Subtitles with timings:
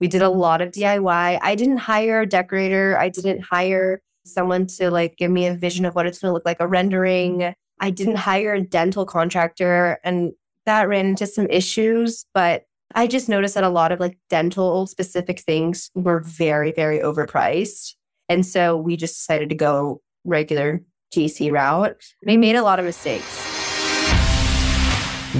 [0.00, 1.38] We did a lot of DIY.
[1.40, 2.98] I didn't hire a decorator.
[2.98, 6.34] I didn't hire someone to like give me a vision of what it's going to
[6.34, 7.54] look like, a rendering.
[7.80, 10.32] I didn't hire a dental contractor and
[10.66, 14.86] that ran into some issues, but I just noticed that a lot of like dental
[14.86, 17.94] specific things were very, very overpriced.
[18.28, 20.82] And so we just decided to go regular
[21.14, 22.02] GC route.
[22.24, 23.54] We made a lot of mistakes.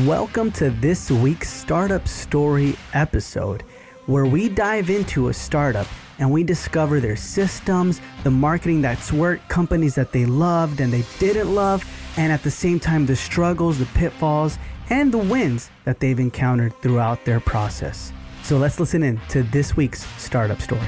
[0.04, 3.62] Welcome to this week's Startup Story episode,
[4.06, 5.86] where we dive into a startup
[6.18, 11.04] and we discover their systems, the marketing that's worked, companies that they loved and they
[11.18, 11.84] didn't love,
[12.16, 14.58] and at the same time, the struggles, the pitfalls,
[14.90, 18.12] and the wins that they've encountered throughout their process.
[18.42, 20.86] So let's listen in to this week's Startup Story.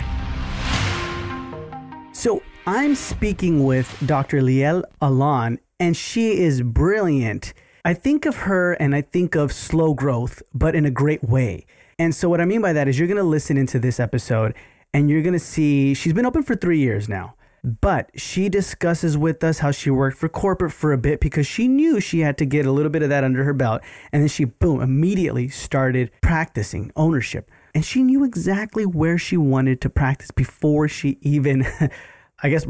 [2.13, 4.41] So I'm speaking with Dr.
[4.43, 7.55] Liel Allon, and she is brilliant.
[7.85, 11.67] I think of her and I think of slow growth, but in a great way.
[11.99, 14.55] And so, what I mean by that is, you're going to listen into this episode
[14.93, 17.35] and you're going to see she's been open for three years now.
[17.65, 21.67] But she discusses with us how she worked for corporate for a bit because she
[21.67, 23.83] knew she had to get a little bit of that under her belt.
[24.13, 27.51] And then she, boom, immediately started practicing ownership.
[27.75, 31.67] And she knew exactly where she wanted to practice before she even
[32.43, 32.67] I guess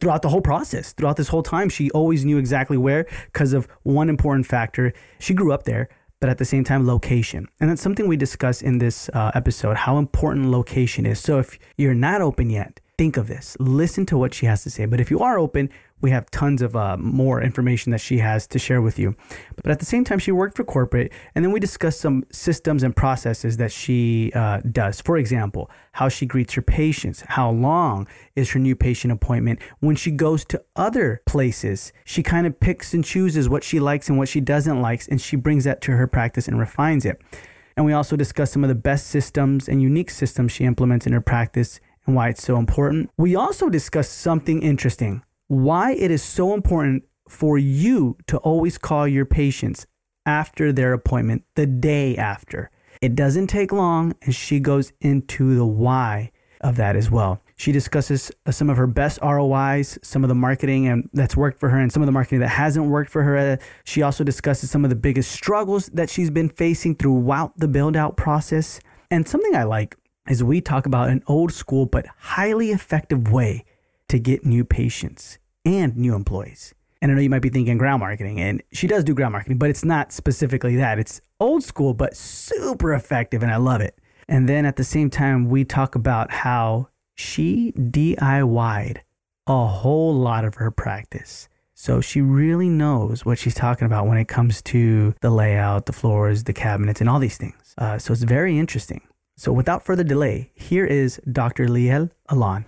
[0.00, 3.68] throughout the whole process, throughout this whole time, she always knew exactly where because of
[3.82, 4.94] one important factor.
[5.18, 5.90] She grew up there,
[6.20, 7.48] but at the same time, location.
[7.60, 11.18] And that's something we discuss in this uh, episode how important location is.
[11.18, 14.68] So if you're not open yet, think of this, listen to what she has to
[14.68, 14.84] say.
[14.84, 15.70] But if you are open,
[16.02, 19.16] we have tons of uh, more information that she has to share with you.
[19.56, 22.82] But at the same time, she worked for corporate, and then we discussed some systems
[22.82, 25.00] and processes that she uh, does.
[25.00, 28.06] For example, how she greets her patients, how long
[28.36, 29.60] is her new patient appointment.
[29.78, 34.10] When she goes to other places, she kind of picks and chooses what she likes
[34.10, 37.18] and what she doesn't like, and she brings that to her practice and refines it.
[37.78, 41.14] And we also discuss some of the best systems and unique systems she implements in
[41.14, 43.10] her practice and why it's so important.
[43.16, 49.08] We also discuss something interesting why it is so important for you to always call
[49.08, 49.84] your patients
[50.24, 52.70] after their appointment the day after.
[53.02, 56.30] It doesn't take long, and she goes into the why
[56.60, 57.40] of that as well.
[57.56, 61.58] She discusses uh, some of her best ROIs, some of the marketing and that's worked
[61.58, 63.58] for her, and some of the marketing that hasn't worked for her.
[63.84, 67.96] She also discusses some of the biggest struggles that she's been facing throughout the build
[67.96, 68.80] out process.
[69.10, 69.96] And something I like
[70.30, 73.64] is we talk about an old school but highly effective way
[74.08, 76.74] to get new patients and new employees.
[77.02, 79.58] And I know you might be thinking ground marketing, and she does do ground marketing,
[79.58, 80.98] but it's not specifically that.
[80.98, 83.98] It's old school, but super effective, and I love it.
[84.28, 89.02] And then at the same time, we talk about how she DIY'd
[89.46, 91.48] a whole lot of her practice.
[91.74, 95.92] So she really knows what she's talking about when it comes to the layout, the
[95.92, 97.74] floors, the cabinets, and all these things.
[97.78, 99.00] Uh, so it's very interesting.
[99.40, 101.66] So without further delay, here is Dr.
[101.66, 102.66] Liel Allon.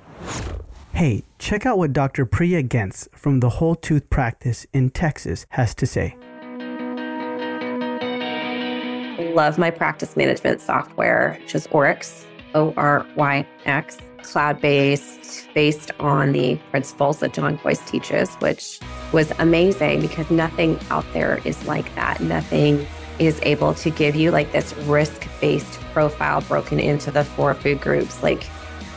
[0.95, 2.25] Hey, check out what Dr.
[2.25, 6.17] Priya Gents from the Whole Tooth Practice in Texas has to say.
[9.19, 12.25] I love my practice management software, which is Oryx,
[12.55, 18.81] O R Y X, cloud based, based on the principles that John Kois teaches, which
[19.13, 22.23] was amazing because nothing out there is like that.
[22.23, 22.87] Nothing
[23.19, 27.81] is able to give you like this risk based profile broken into the four food
[27.81, 28.23] groups.
[28.23, 28.45] Like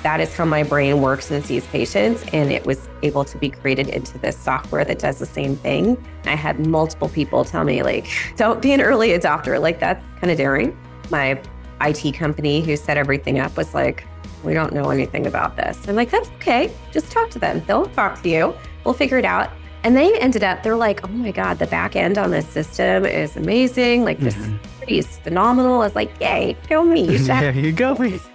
[0.05, 2.23] that is how my brain works and sees patients.
[2.31, 5.97] And it was able to be created into this software that does the same thing.
[6.25, 8.05] I had multiple people tell me, like,
[8.35, 9.59] don't be an early adopter.
[9.59, 10.77] Like, that's kind of daring.
[11.09, 11.41] My
[11.81, 14.05] IT company who set everything up was like,
[14.43, 15.87] we don't know anything about this.
[15.87, 16.71] I'm like, that's okay.
[16.91, 17.63] Just talk to them.
[17.65, 18.53] They'll talk to you.
[18.83, 19.49] We'll figure it out.
[19.85, 23.05] And they ended up, they're like, oh my God, the back end on this system
[23.05, 24.03] is amazing.
[24.03, 24.57] Like, this mm-hmm.
[24.87, 25.75] is phenomenal.
[25.75, 27.17] I was like, yay, go me.
[27.17, 28.27] there you go, please.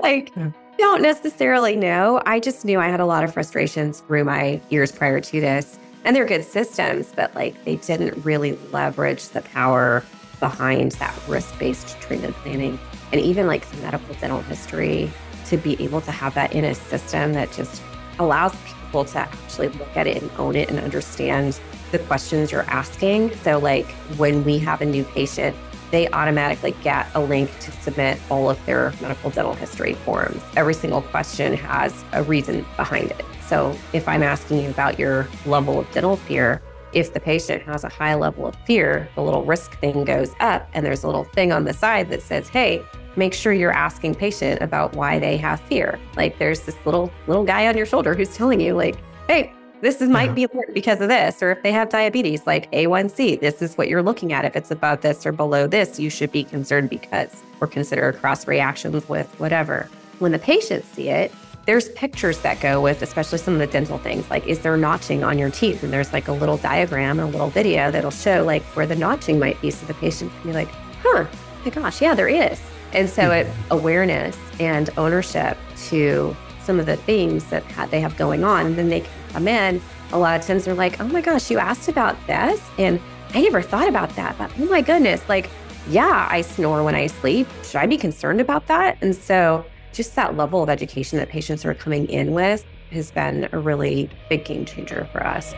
[0.00, 0.32] like,
[0.78, 2.22] don't necessarily know.
[2.24, 5.76] I just knew I had a lot of frustrations through my years prior to this.
[6.04, 10.04] And they're good systems, but like they didn't really leverage the power
[10.38, 12.78] behind that risk based treatment planning
[13.10, 15.10] and even like some medical dental history
[15.46, 17.82] to be able to have that in a system that just
[18.20, 18.54] allows
[18.94, 21.58] people to actually look at it and own it and understand
[21.90, 23.34] the questions you're asking.
[23.38, 23.86] So, like
[24.18, 25.56] when we have a new patient,
[25.90, 30.40] they automatically get a link to submit all of their medical dental history forms.
[30.56, 33.24] Every single question has a reason behind it.
[33.48, 36.62] So if I'm asking you about your level of dental fear,
[36.92, 40.68] if the patient has a high level of fear, the little risk thing goes up,
[40.72, 42.82] and there's a little thing on the side that says, hey,
[43.16, 45.98] make sure you're asking patient about why they have fear.
[46.16, 48.96] Like there's this little little guy on your shoulder who's telling you, like,
[49.28, 51.42] hey, this is, might be because of this.
[51.42, 54.46] Or if they have diabetes, like A1C, this is what you're looking at.
[54.46, 58.46] If it's above this or below this, you should be concerned because or consider cross
[58.46, 59.88] reactions with whatever.
[60.20, 61.32] When the patients see it,
[61.66, 65.24] there's pictures that go with, especially some of the dental things, like is there notching
[65.24, 65.82] on your teeth?
[65.82, 69.38] And there's like a little diagram, a little video that'll show like where the notching
[69.38, 69.70] might be.
[69.70, 70.68] So the patient can be like,
[71.02, 71.26] huh,
[71.64, 72.60] my gosh, yeah, there is.
[72.94, 75.58] And so it awareness and ownership
[75.88, 78.66] to some of the things that they have going on.
[78.66, 79.82] And then they come in.
[80.12, 82.60] A lot of times they're like, oh my gosh, you asked about this.
[82.78, 83.00] And
[83.34, 84.38] I never thought about that.
[84.38, 85.50] But oh my goodness, like,
[85.88, 87.48] yeah, I snore when I sleep.
[87.64, 88.96] Should I be concerned about that?
[89.02, 93.48] And so just that level of education that patients are coming in with has been
[93.52, 95.52] a really big game changer for us.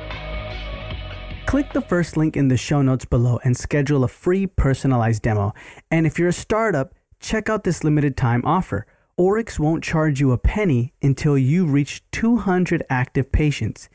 [1.46, 5.54] Click the first link in the show notes below and schedule a free personalized demo.
[5.92, 8.86] And if you're a startup, check out this limited time offer.
[9.16, 13.88] Oryx won't charge you a penny until you reach 200 active patients.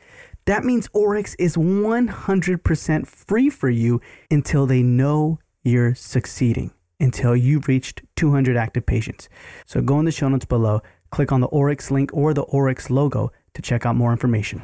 [0.46, 6.72] That means Oryx is 100% free for you until they know you're succeeding
[7.02, 9.28] until you've reached 200 active patients.
[9.66, 10.80] So go in the show notes below,
[11.10, 14.62] click on the Oryx link or the Oryx logo to check out more information.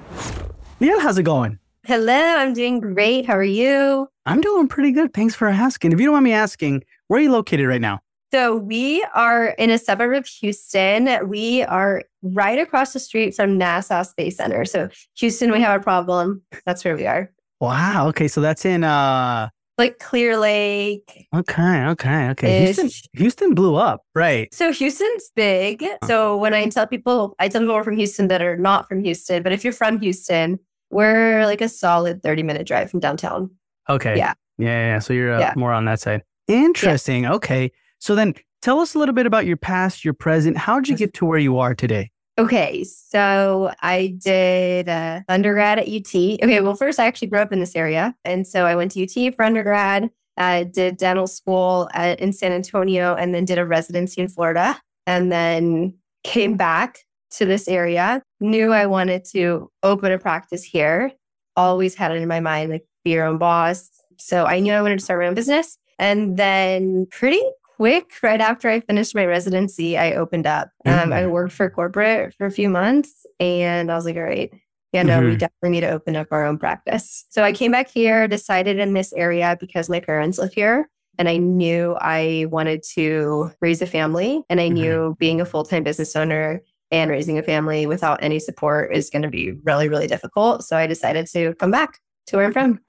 [0.81, 1.59] Liel, how's it going?
[1.85, 3.27] Hello, I'm doing great.
[3.27, 4.09] How are you?
[4.25, 5.13] I'm doing pretty good.
[5.13, 5.93] Thanks for asking.
[5.93, 8.01] If you don't mind me asking, where are you located right now?
[8.33, 11.29] So we are in a suburb of Houston.
[11.29, 14.65] We are right across the street from NASA Space Center.
[14.67, 14.89] So
[15.19, 16.43] Houston, we have a problem.
[16.67, 17.33] That's where we are.
[17.61, 18.09] Wow.
[18.09, 18.29] Okay.
[18.29, 19.49] So that's in uh
[19.79, 21.29] like Clear Lake.
[21.35, 22.65] Okay, okay, okay.
[22.65, 24.53] Houston, Houston blew up, right?
[24.53, 25.85] So Houston's big.
[26.05, 29.45] So when I tell people, I tell people from Houston that are not from Houston,
[29.45, 30.59] but if you're from Houston,
[30.91, 33.51] we're like a solid 30 minute drive from downtown.
[33.89, 34.17] Okay.
[34.17, 34.35] Yeah.
[34.59, 34.95] Yeah.
[34.95, 34.99] yeah.
[34.99, 35.53] So you're uh, yeah.
[35.57, 36.23] more on that side.
[36.49, 37.23] Interesting.
[37.23, 37.35] Yeah.
[37.35, 37.71] Okay.
[37.99, 40.57] So then tell us a little bit about your past, your present.
[40.57, 42.11] How did you get to where you are today?
[42.39, 46.15] Okay, so I did uh, undergrad at UT.
[46.15, 49.03] Okay, well, first I actually grew up in this area, and so I went to
[49.03, 50.09] UT for undergrad.
[50.37, 54.81] I did dental school at, in San Antonio, and then did a residency in Florida,
[55.05, 57.01] and then came back
[57.33, 58.23] to this area.
[58.39, 61.11] Knew I wanted to open a practice here.
[61.57, 63.91] Always had it in my mind, like be your own boss.
[64.17, 65.77] So I knew I wanted to start my own business.
[65.99, 67.43] And then pretty
[67.79, 70.71] quick, right after I finished my residency, I opened up.
[70.85, 71.31] Um, I mm-hmm.
[71.31, 74.53] worked for corporate for a few months and I was like, all right,
[74.93, 75.29] yeah, no, mm-hmm.
[75.29, 77.25] we definitely need to open up our own practice.
[77.29, 80.91] So I came back here, decided in this area because my parents live here.
[81.21, 84.43] And I knew I wanted to raise a family.
[84.51, 84.75] And I mm-hmm.
[84.75, 86.61] knew being a full time business owner
[86.91, 90.65] and raising a family without any support is going to be really, really difficult.
[90.65, 92.81] So I decided to come back to where I'm from.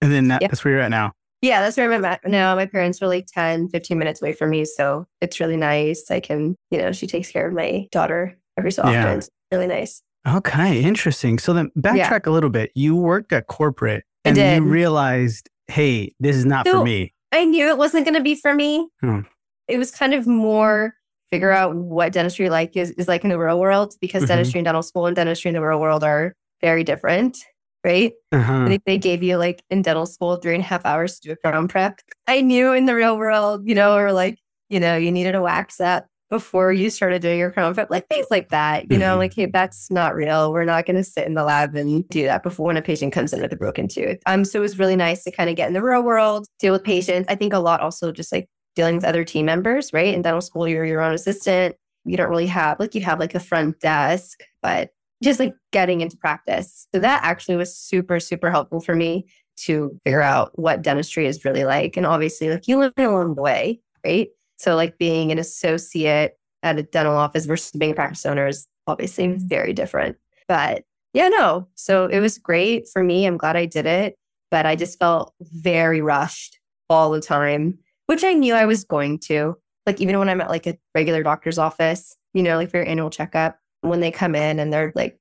[0.00, 0.48] And then that, yeah.
[0.48, 1.12] that's where you're at now.
[1.42, 2.54] Yeah, that's where I'm at now.
[2.54, 4.64] My parents are like 10, 15 minutes away from me.
[4.64, 6.08] So it's really nice.
[6.08, 8.94] I can, you know, she takes care of my daughter every so often.
[8.94, 9.14] Yeah.
[9.14, 10.02] It's really nice.
[10.26, 11.40] Okay, interesting.
[11.40, 12.30] So then backtrack yeah.
[12.30, 12.70] a little bit.
[12.76, 17.12] You worked at corporate and you realized, hey, this is not so for me.
[17.32, 18.88] I knew it wasn't going to be for me.
[19.00, 19.20] Hmm.
[19.66, 20.94] It was kind of more
[21.30, 24.28] figure out what dentistry like is, is like in the real world because mm-hmm.
[24.28, 27.38] dentistry and dental school and dentistry in the real world are very different
[27.84, 28.12] right?
[28.32, 28.64] Uh-huh.
[28.64, 31.28] I think they gave you like in dental school three and a half hours to
[31.28, 32.00] do a crown prep.
[32.26, 34.38] I knew in the real world, you know, or like,
[34.68, 38.08] you know, you needed a wax set before you started doing your crown prep, like
[38.08, 38.84] things like that.
[38.84, 39.00] You mm-hmm.
[39.00, 40.50] know, like, hey, that's not real.
[40.50, 43.12] We're not going to sit in the lab and do that before when a patient
[43.12, 44.18] comes in with a broken tooth.
[44.24, 46.72] Um, so it was really nice to kind of get in the real world, deal
[46.72, 47.26] with patients.
[47.28, 50.14] I think a lot also just like dealing with other team members, right?
[50.14, 51.76] In dental school, you're your own assistant.
[52.06, 54.88] You don't really have like you have like a front desk, but
[55.22, 56.86] just like getting into practice.
[56.94, 59.26] So that actually was super, super helpful for me
[59.58, 61.96] to figure out what dentistry is really like.
[61.96, 64.28] And obviously, like you learn along the way, right?
[64.56, 68.66] So, like being an associate at a dental office versus being a practice owner is
[68.86, 69.46] obviously mm-hmm.
[69.46, 70.16] very different.
[70.48, 71.68] But yeah, no.
[71.74, 73.26] So it was great for me.
[73.26, 74.16] I'm glad I did it.
[74.50, 76.58] But I just felt very rushed
[76.90, 79.56] all the time, which I knew I was going to.
[79.86, 82.86] Like, even when I'm at like a regular doctor's office, you know, like for your
[82.86, 85.18] annual checkup, when they come in and they're like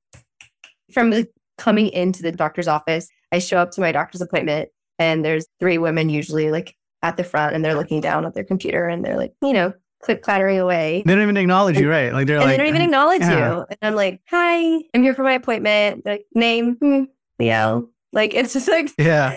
[0.94, 1.27] from the,
[1.58, 5.77] coming into the doctor's office, I show up to my doctor's appointment and there's three
[5.77, 9.18] women usually like at the front and they're looking down at their computer and they're
[9.18, 11.03] like, you know, click clattering away.
[11.06, 12.13] They don't even acknowledge and, you, right?
[12.13, 13.56] Like they're like, they don't even acknowledge yeah.
[13.56, 13.65] you.
[13.70, 16.03] And I'm like, hi, I'm here for my appointment.
[16.03, 17.03] They're like, name, hmm,
[17.39, 17.89] Leo.
[18.13, 19.36] Like it's just like, yeah.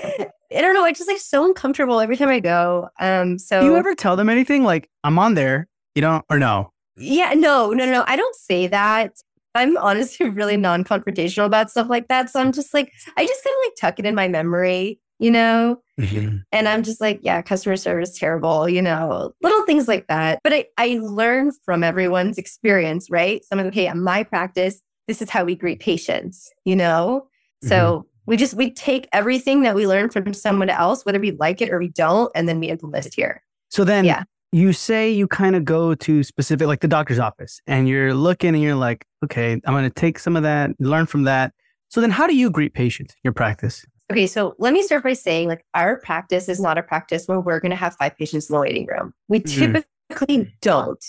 [0.55, 0.85] I don't know.
[0.85, 2.89] It's just like so uncomfortable every time I go.
[3.01, 5.69] Um, so do you ever tell them anything like I'm on there?
[5.95, 6.73] You don't or no?
[6.97, 8.05] Yeah, no, no, no.
[8.07, 9.13] I don't say that.
[9.55, 12.31] I'm honestly really non confrontational about stuff like that.
[12.31, 15.31] So I'm just like, I just kind of like tuck it in my memory, you
[15.31, 15.81] know?
[16.01, 16.39] Mm-hmm.
[16.53, 20.41] And I'm just like, yeah, customer service terrible, you know, little things like that.
[20.43, 23.45] But I, I learn from everyone's experience, right?
[23.45, 27.29] Some of them, hey, at my practice, this is how we greet patients, you know?
[27.69, 31.63] So we just we take everything that we learn from someone else, whether we like
[31.63, 33.43] it or we don't, and then we implement it here.
[33.71, 34.25] So then Yeah.
[34.55, 38.55] You say you kind of go to specific, like the doctor's office, and you're looking
[38.55, 41.53] and you're like, okay, I'm going to take some of that, learn from that.
[41.89, 43.85] So then how do you greet patients your practice?
[44.13, 47.41] Okay, so let me start by saying like our practice is not a practice where
[47.41, 49.13] we're going to have five patients in the waiting room.
[49.27, 49.83] We Mhm.
[50.09, 51.05] typically don't.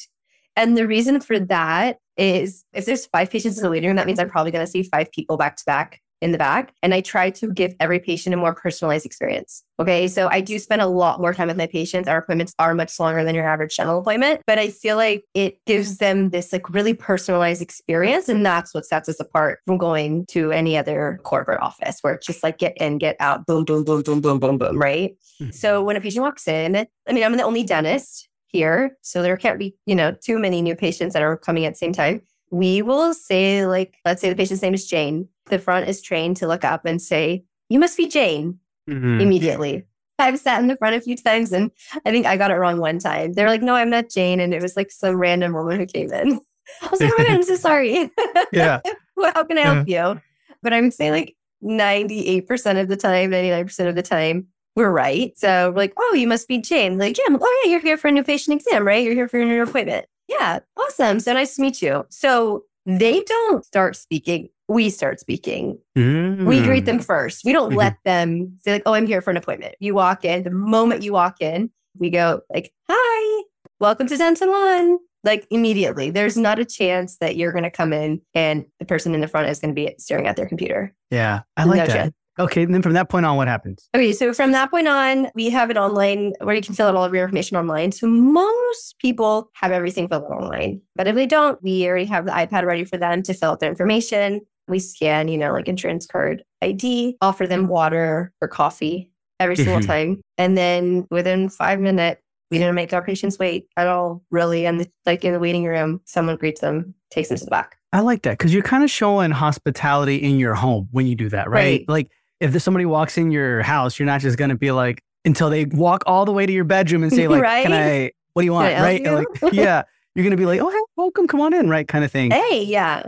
[0.56, 4.08] And the reason for that is if there's five patients in the waiting room, that
[4.08, 6.74] means I'm probably going to see five people back to back in the back.
[6.82, 9.64] And I try to give every patient a more personalized experience.
[9.80, 10.08] Okay.
[10.08, 12.08] So I do spend a lot more time with my patients.
[12.08, 15.58] Our appointments are much longer than your average dental appointment, but I feel like it
[15.66, 18.30] gives them this like really personalized experience.
[18.30, 22.26] And that's what sets us apart from going to any other corporate office where it's
[22.26, 24.78] just like get in, get out, boom, boom, boom, boom, boom, boom, boom.
[24.80, 25.18] Right.
[25.42, 25.54] Mhm.
[25.54, 28.98] So when a patient walks in, I mean, I'm the only dentist here.
[29.02, 31.78] So there can't be, you know, too many new patients that are coming at the
[31.78, 32.22] same time.
[32.52, 35.28] We will say, like, let's say the patient's name is Jane.
[35.48, 38.60] The front is trained to look up and say, You must be Jane
[38.90, 39.22] Mhm.
[39.22, 39.86] immediately.
[40.18, 41.72] I've sat in the front a few times and
[42.06, 43.34] I think I got it wrong one time.
[43.34, 44.40] They're like, No, I'm not Jane.
[44.40, 46.40] And it was like some random woman who came in.
[46.82, 48.10] I was like, Oh my God, I'm so sorry.
[48.52, 48.80] Yeah.
[49.16, 50.22] well, how can I help you?
[50.64, 55.38] But I'm saying like 98% of the time, 99% of the time, we're right.
[55.38, 56.98] So we're like, oh, you must be Jane.
[56.98, 59.04] Like, yeah, like, oh, yeah, you're here for a new patient exam, right?
[59.04, 60.06] You're here for your new appointment.
[60.28, 61.20] Yeah, awesome.
[61.20, 62.06] So nice to meet you.
[62.10, 64.50] So they don't start speaking.
[64.68, 65.78] We start speaking.
[65.96, 66.64] We Mm.
[66.66, 67.44] greet them first.
[67.46, 67.78] We don't Mhm.
[67.78, 69.76] let them say, like, oh, I'm here for an appointment.
[69.80, 70.44] You walk in.
[70.44, 71.70] The moment you walk in,
[72.00, 73.44] we go like, hi,
[73.80, 74.98] welcome to Denton One.
[75.24, 76.12] Like immediately.
[76.12, 79.28] There's not a chance that you're going to come in and the person in the
[79.28, 80.94] front is going to be staring at their computer.
[81.10, 81.42] Yeah.
[81.58, 81.94] I like No that.
[81.96, 82.14] chance.
[82.38, 82.64] Okay.
[82.64, 83.88] And then from that point on, what happens?
[83.96, 86.96] Okay, so from that point on, we have it online where you can fill out
[86.96, 87.92] all of your information online.
[87.94, 90.82] So most people have everything filled out online.
[90.96, 93.62] But if they don't, we already have the iPad ready for them to fill out
[93.62, 94.42] their information.
[94.68, 99.80] We scan, you know, like insurance card ID, offer them water or coffee every single
[99.80, 99.86] Mhm.
[99.86, 100.22] time.
[100.38, 104.66] And then within five minutes, we didn't make our patients wait at all, really.
[104.66, 107.78] And like in the waiting room, someone greets them, takes them to the back.
[107.92, 111.30] I like that because you're kind of showing hospitality in your home when you do
[111.30, 111.80] that, right?
[111.80, 111.86] Right.
[111.90, 115.02] Like if there's somebody walks in your house, you're not just going to be like,
[115.26, 118.44] until they walk all the way to your bedroom and say, like, can I, what
[118.44, 118.76] do you want?
[118.76, 119.02] I right?
[119.02, 119.12] you?
[119.12, 119.84] Like, yeah.
[120.14, 121.86] You're going to be like, oh, hey, welcome, come on in, right?
[121.88, 122.32] Kind of thing.
[122.32, 123.08] Hey, yeah.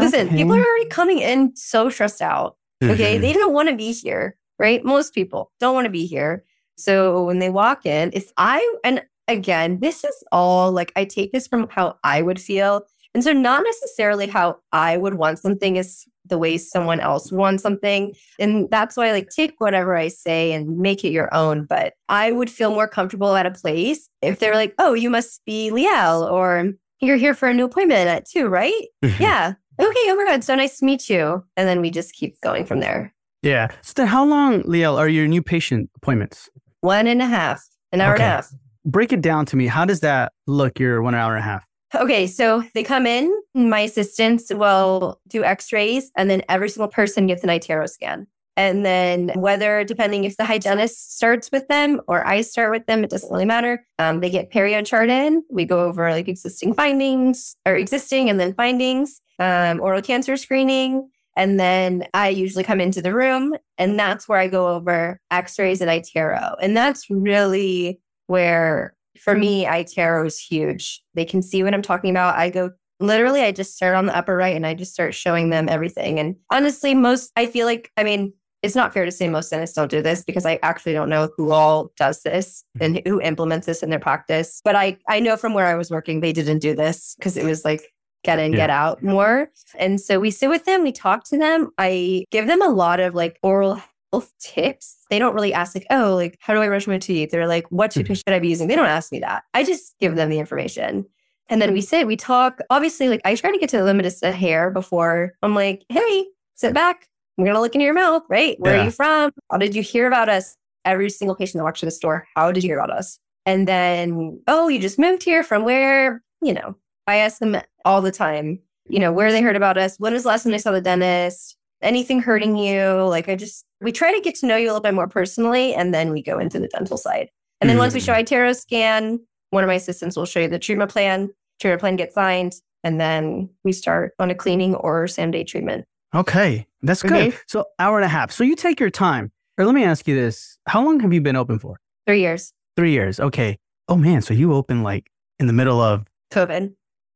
[0.00, 2.56] Listen, people are already coming in so stressed out.
[2.82, 3.18] Okay.
[3.18, 3.20] Mhm.
[3.20, 4.84] They don't want to be here, right?
[4.84, 6.44] Most people don't want to be here.
[6.76, 11.32] So when they walk in, if I, and again, this is all like I take
[11.32, 12.82] this from how I would feel.
[13.14, 17.62] And so not necessarily how I would want something is the way someone else wants
[17.62, 18.12] something.
[18.38, 21.64] And that's why I like take whatever I say and make it your own.
[21.64, 25.42] But I would feel more comfortable at a place if they're like, oh, you must
[25.46, 28.72] be Liel or you're here for a new appointment at two, right?
[29.20, 29.54] Yeah.
[29.78, 29.92] Okay.
[30.08, 30.42] Oh my God.
[30.44, 31.44] So nice to meet you.
[31.56, 33.12] And then we just keep going from there.
[33.42, 33.68] Yeah.
[33.82, 36.48] So then how long, Liel, are your new patient appointments?
[36.80, 37.62] One and a half,
[37.92, 38.22] an hour Okay.
[38.24, 38.48] and a half.
[38.86, 39.66] Break it down to me.
[39.66, 41.64] How does that look, your one hour and a half?
[41.94, 42.26] Okay.
[42.26, 47.26] So they come in, my assistants will do x rays, and then every single person
[47.26, 48.26] gets an iTero scan.
[48.56, 53.04] And then, whether depending if the hygienist starts with them or I start with them,
[53.04, 53.84] it doesn't really matter.
[53.98, 55.42] Um, they get perio charting.
[55.50, 61.10] We go over like existing findings or existing and then findings, um, oral cancer screening.
[61.36, 65.58] And then I usually come into the room, and that's where I go over x
[65.58, 66.56] rays and iTero.
[66.62, 71.02] And that's really where, for me, iTero is huge.
[71.12, 72.36] They can see what I'm talking about.
[72.36, 72.70] I go
[73.00, 76.18] literally, I just start on the upper right and I just start showing them everything.
[76.18, 78.32] And honestly, most, I feel like, I mean,
[78.66, 81.30] it's not fair to say most dentists don't do this because I actually don't know
[81.36, 82.96] who all does this mm-hmm.
[82.96, 84.60] and who implements this in their practice.
[84.64, 87.44] But I, I know from where I was working, they didn't do this because it
[87.44, 87.92] was like
[88.24, 88.58] get in, Yeah.
[88.58, 89.50] get out more.
[89.78, 91.70] And so we sit with them, we talk to them.
[91.78, 93.80] I give them a lot of like oral
[94.12, 95.04] health tips.
[95.10, 97.30] They don't really ask like, oh, like how do I brush my teeth?
[97.30, 98.00] They're like, what mm-hmm.
[98.00, 98.68] toothpaste should I be using?
[98.68, 99.44] They don't ask me that.
[99.54, 101.06] I just give them the information.
[101.48, 101.86] And then we mm-hmm.
[101.86, 102.58] sit, we talk.
[102.70, 105.84] Obviously, like I try to get to the limit of the hair before I'm like,
[105.88, 107.08] hey, sit back.
[107.38, 108.58] I'm gonna look into your mouth, right?
[108.58, 108.82] Where Yeah.
[108.82, 109.30] are you from?
[109.50, 110.56] How did you hear about us?
[110.84, 113.18] Every single patient that walks to the store, how did you hear about us?
[113.44, 116.22] And then, oh, you just moved here from where?
[116.42, 116.76] You know,
[117.06, 119.96] I ask them all the time, you know, where they heard about us.
[119.98, 121.56] When was the last time they saw the dentist?
[121.82, 123.02] Anything hurting you?
[123.04, 125.74] Like, I just, we try to get to know you a little bit more personally,
[125.74, 127.28] and then we go into the dental side.
[127.60, 128.06] And then once we mm.
[128.06, 131.30] show iTero scan, one of my assistants will show you the treatment plan.
[131.60, 135.84] Treatment plan gets signed, and then we start on a cleaning or same day treatment.
[136.16, 136.66] Okay.
[136.82, 137.32] That's good.
[137.32, 137.38] Mhm.
[137.46, 138.30] So hour and a half.
[138.32, 139.30] So you take your time.
[139.58, 140.58] Or let me ask you this.
[140.66, 141.78] How long have you been open for?
[142.06, 143.18] Three years, Three years.
[143.20, 143.58] Okay.
[143.88, 144.20] Oh man.
[144.22, 146.74] So you open like in the middle of COVID.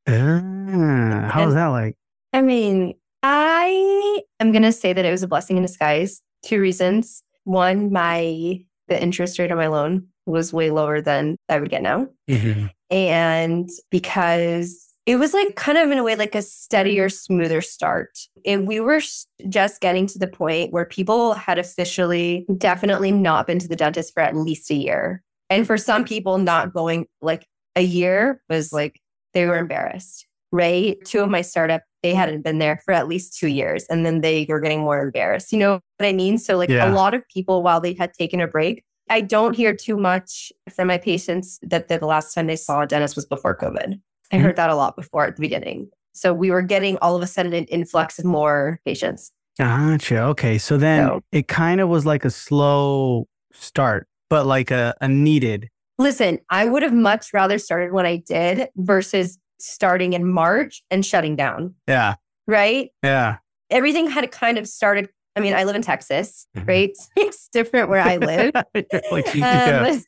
[0.08, 1.96] uh, how was that like?
[2.32, 6.22] I mean, I am going to say that it was a blessing in disguise.
[6.44, 7.22] Two reasons.
[7.44, 11.82] One, my the interest rate on my loan was way lower than I would get
[11.82, 12.08] now.
[12.28, 12.66] Mm-hmm.
[12.90, 17.34] And because it was like kind of in a way like a steadier, mm-hmm.
[17.34, 18.18] smoother start.
[18.44, 19.00] And we were
[19.48, 24.14] just getting to the point where people had officially definitely not been to the dentist
[24.14, 25.22] for at least a year.
[25.48, 29.00] And for some people, not going like a year was like
[29.34, 30.96] they were embarrassed, right?
[31.04, 34.20] Two of my startup, they hadn't been there for at least two years and then
[34.20, 35.52] they were getting more embarrassed.
[35.52, 36.38] You know what I mean?
[36.38, 36.90] So, like Yeah.
[36.90, 40.52] a lot of people, while they had taken a break, I don't hear too much
[40.72, 44.00] from my patients that the last time they saw a dentist was before COVID.
[44.32, 45.88] I heard that a lot before at the beginning.
[46.12, 49.32] So we were getting all of a sudden an influx of more patients.
[49.58, 50.22] Gotcha.
[50.24, 50.58] Okay.
[50.58, 55.08] So then So- it kind of was like a slow start, but like a, a
[55.08, 55.68] needed.
[55.98, 61.04] Listen, I would have much rather started when I did versus starting in March and
[61.04, 62.14] shutting down, Yeah.
[62.46, 62.88] right?
[63.02, 63.36] Yeah.
[63.68, 65.08] Everything had kind of started.
[65.36, 66.66] I mean, I live in Texas, Mhm.
[66.66, 66.90] right?
[67.16, 68.52] It's different where I live.
[69.12, 69.86] like, yeah.
[69.92, 70.02] Um,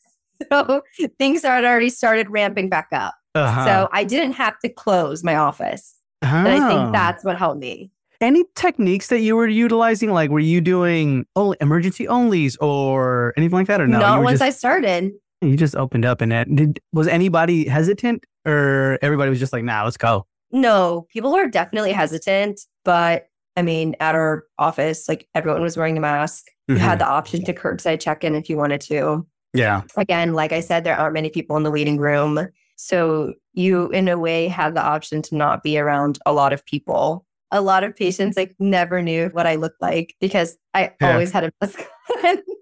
[0.50, 0.83] so
[1.19, 3.14] things had already started ramping back up.
[3.35, 3.65] Uh-huh.
[3.65, 5.95] So I didn't have to close my office.
[6.21, 6.69] And I Oh.
[6.69, 7.91] think that's what helped me.
[8.21, 10.12] any techniques that you were utilizing?
[10.12, 13.99] Like, were you doing only emergency onlys or anything like that, or no?
[13.99, 15.11] Not you once just, I started.
[15.41, 16.79] you just opened up and it did.
[16.93, 21.91] Was anybody hesitant, or everybody was just like, "Nah, let's go." No, people were definitely
[21.91, 26.45] hesitant, but I mean, at our office, like everyone was wearing a mask.
[26.69, 26.85] You Mm-hmm.
[26.85, 29.27] had the option to curbside check in if you wanted to.
[29.53, 29.83] Yeah.
[29.97, 32.39] Again, like I said, there aren't many people in the waiting room.
[32.93, 36.67] So you, in a way, had the option to not be around a lot of
[36.67, 37.25] people.
[37.53, 41.12] A lot of patients like never knew what I looked like because I Yeah.
[41.12, 41.81] always had a mask
[42.25, 42.39] on.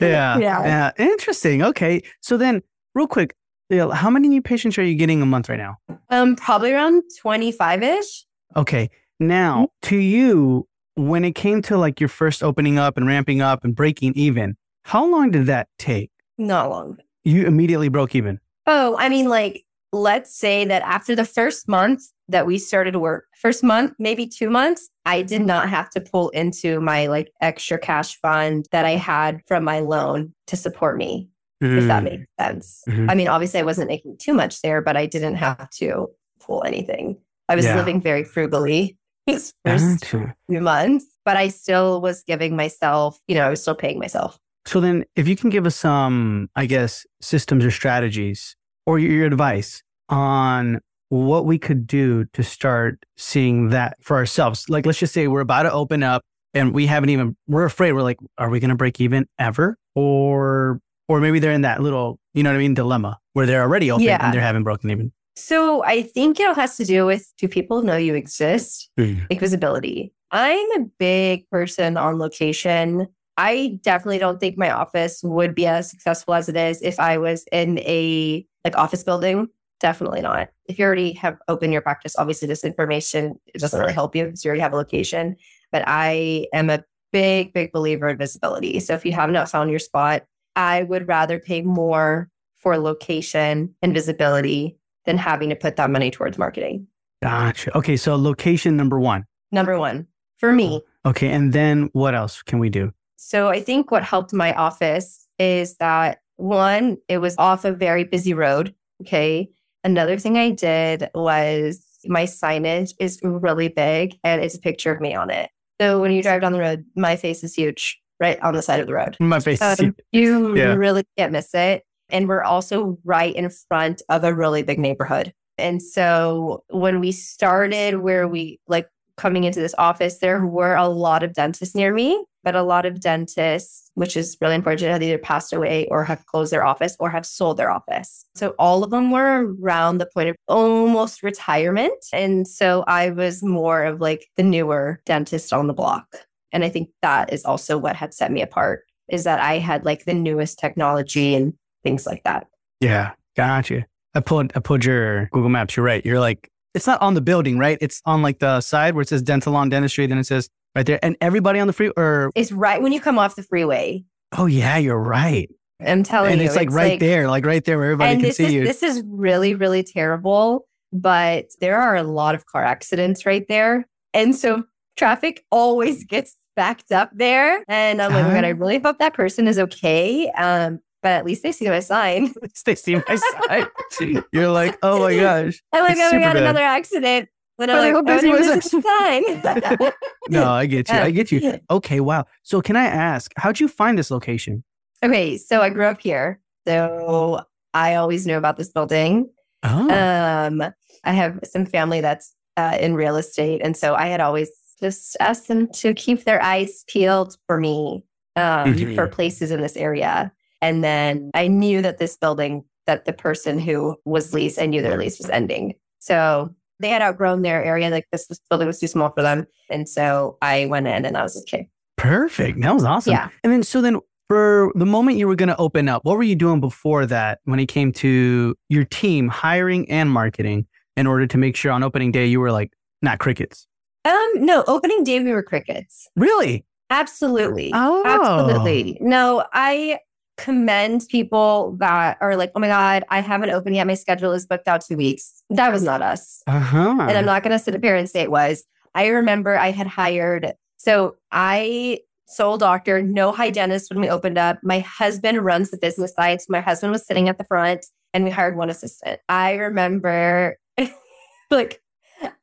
[0.00, 0.38] Yeah.
[0.38, 0.64] Yeah.
[0.64, 0.90] Yeah.
[0.98, 1.62] Interesting.
[1.62, 2.00] Okay.
[2.22, 2.62] So then,
[2.94, 3.34] real quick,
[3.70, 5.76] how many new patients are you getting a month right now?
[6.08, 8.24] um, probably around 25 ish.
[8.56, 8.88] Okay.
[9.20, 13.62] Now, to you, when it came to like your first opening up and ramping up
[13.64, 16.10] and breaking even, how long did that take?
[16.38, 16.96] Not long.
[17.22, 18.40] You immediately broke even.
[18.72, 23.24] Oh, I mean, like, let's say that after the first month that we started work,
[23.36, 27.78] first month, maybe two months, I did not have to pull into my like extra
[27.80, 31.28] cash fund that I had from my loan to support me,
[31.60, 32.10] if that Mm.
[32.10, 32.82] makes sense.
[32.88, 33.10] Mhm.
[33.10, 36.06] I mean, obviously, I wasn't making too much there, but I didn't have to
[36.38, 37.16] pull anything.
[37.48, 37.74] I was Yeah.
[37.74, 43.46] living very frugally these first few months, but I still was giving myself, you know,
[43.48, 44.38] I was still paying myself.
[44.64, 48.54] So then, if you can give us some, I guess, systems or strategies
[48.90, 54.68] or your, your advice on what we could do to start seeing that for ourselves.
[54.68, 56.22] Like, let's just say we're about to open up
[56.54, 57.92] and we haven't even, we're afraid.
[57.92, 59.76] We're like, are we going to break even ever?
[59.94, 63.62] Or, or maybe they're in that little, you know what I mean, dilemma where they're
[63.62, 64.24] already open Yeah.
[64.24, 65.12] and they're having broken even.
[65.36, 68.90] So I think it all has to do with do people know you exist?
[68.98, 69.30] Mm.
[69.30, 70.12] like visibility.
[70.32, 73.06] I'm a big person on location.
[73.40, 77.16] I definitely don't think my office would be as successful as it is if I
[77.16, 79.48] was in a like office building.
[79.80, 80.50] Definitely not.
[80.66, 84.26] If you already have opened your practice, obviously this information it doesn't really help you
[84.26, 85.36] because you already have a location.
[85.72, 88.78] But I am a big, big believer in visibility.
[88.78, 90.24] So if you have not found your spot,
[90.54, 94.76] I would rather pay more for location and visibility
[95.06, 96.86] than having to put that money towards marketing.
[97.22, 97.74] Gotcha.
[97.74, 97.96] Okay.
[97.96, 99.24] So, location number one.
[99.50, 101.30] Number one, for me, Okay.
[101.30, 102.92] And then what else can we do?
[103.22, 108.02] So I think what helped my office is that one, it was off a very
[108.04, 108.74] busy road.
[109.02, 109.50] Okay.
[109.84, 115.02] Another thing I did was my signage is really big and it's a picture of
[115.02, 115.50] me on it.
[115.80, 118.80] So when you drive down the road, my face is huge right on the side
[118.80, 119.18] of the road.
[119.20, 119.60] My face.
[119.60, 120.74] Um, you Yeah.
[120.74, 121.84] really can't miss it.
[122.08, 125.32] And we're also right in front of a really big neighborhood.
[125.58, 130.88] And so when we started, where we like coming into this office, there were a
[130.88, 135.02] lot of dentists near me, but a lot of dentists, which is really unfortunate, have
[135.02, 138.26] either passed away or have closed their office or have sold their office.
[138.34, 142.04] So all of them were around the point of almost retirement.
[142.12, 146.06] And so I was more of like the newer dentist on the block.
[146.52, 149.84] And I think that is also what had set me apart is that I had
[149.84, 152.46] like the newest technology and things like that.
[152.80, 153.86] Yeah, gotcha.
[154.14, 155.76] I pulled I pulled your Google Maps.
[155.76, 156.04] You're right.
[156.04, 157.78] You're like it's not on the building, right?
[157.80, 160.06] It's on like the side where it says dental on dentistry.
[160.06, 163.00] Then it says right there, and everybody on the free or It's right when you
[163.00, 164.04] come off the freeway.
[164.36, 165.48] oh yeah, you're right.
[165.84, 166.32] I'm telling you.
[166.34, 166.46] and you.
[166.46, 168.64] it's like right there, like right there where everybody can see is you.
[168.64, 170.66] this is really, really terrible.
[170.92, 173.86] But there are a lot of car accidents right there.
[174.12, 174.64] And so
[174.96, 177.64] traffic always gets backed up there.
[177.68, 180.28] And I'm like, oh my God, I really hope that person is okay.
[180.32, 182.34] Um, but at least they see my sign.
[182.66, 184.22] they see my sign.
[184.32, 185.62] You're like, oh my gosh.
[185.72, 186.42] I'm like, It's oh my God, bad.
[186.42, 187.28] another accident.
[187.60, 189.92] Then I'm like, busy oh, was this is time.
[190.30, 190.98] no, I get you.
[190.98, 191.60] I get you.
[191.70, 192.24] Okay, wow.
[192.42, 194.64] So can I ask, how'd you find this location?
[195.04, 196.40] okay, so I grew up here.
[196.66, 197.40] So
[197.74, 199.30] I always knew about this building.
[199.62, 200.62] Oh, Um,
[201.04, 205.16] I have some family that's uh, in real estate, and so I had always just
[205.20, 208.02] asked them to keep their eyes peeled for me
[208.36, 208.94] um, Mhm.
[208.94, 210.32] for places in this area.
[210.62, 214.80] And then I knew that this building, that the person who was leased, I knew
[214.82, 215.74] their lease was ending.
[215.98, 217.90] So they had outgrown their area.
[217.90, 221.16] Like this, this building was too small for them, and so I went in, and
[221.16, 221.68] I was okay.
[221.96, 222.60] perfect.
[222.62, 223.12] That was awesome.
[223.12, 223.28] Yeah.
[223.44, 226.22] And then, so then for the moment you were going to open up, what were
[226.22, 230.66] you doing before that when it came to your team hiring and marketing
[230.96, 233.66] in order to make sure on opening day you were like, not crickets?
[234.04, 236.08] Um, no, opening day we were crickets.
[236.16, 236.64] Really?
[236.90, 237.70] Absolutely.
[237.74, 238.02] Oh.
[238.06, 238.98] Absolutely.
[239.00, 239.98] No, I
[240.40, 243.86] commend people that are like, oh my God, I haven't opened yet.
[243.86, 245.42] My schedule is booked out two weeks.
[245.50, 246.42] That was not us.
[246.46, 246.96] Uh huh.
[247.00, 248.64] And I'm not going to sit up here and say it was.
[248.94, 254.58] I remember I had hired, so I sole doctor, no hygienist when we opened up.
[254.62, 256.40] My husband runs the business side.
[256.40, 259.20] So my husband was sitting at the front and we hired one assistant.
[259.28, 260.56] I remember
[261.50, 261.82] like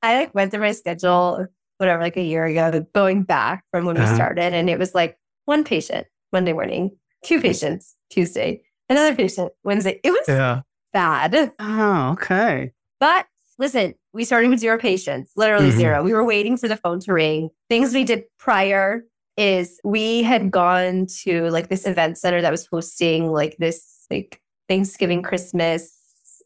[0.02, 3.96] I like went through my schedule, whatever, like a year ago, going back from when
[3.96, 4.16] we Uh-huh.
[4.16, 4.54] started.
[4.54, 6.92] And it was like one patient Monday morning,
[7.24, 10.00] two patients Tuesday, another patient Wednesday.
[10.04, 10.62] It was Yeah.
[10.94, 11.52] bad.
[11.60, 12.72] Oh, okay.
[13.00, 13.26] But
[13.60, 15.78] listen, we started with zero patients, literally Mhm.
[15.78, 16.04] zero.
[16.04, 17.50] We were waiting for the phone to ring.
[17.70, 19.04] Things we did prior
[19.36, 24.42] is we had gone to like this event center that was hosting like this like
[24.70, 25.94] Thanksgiving, Christmas.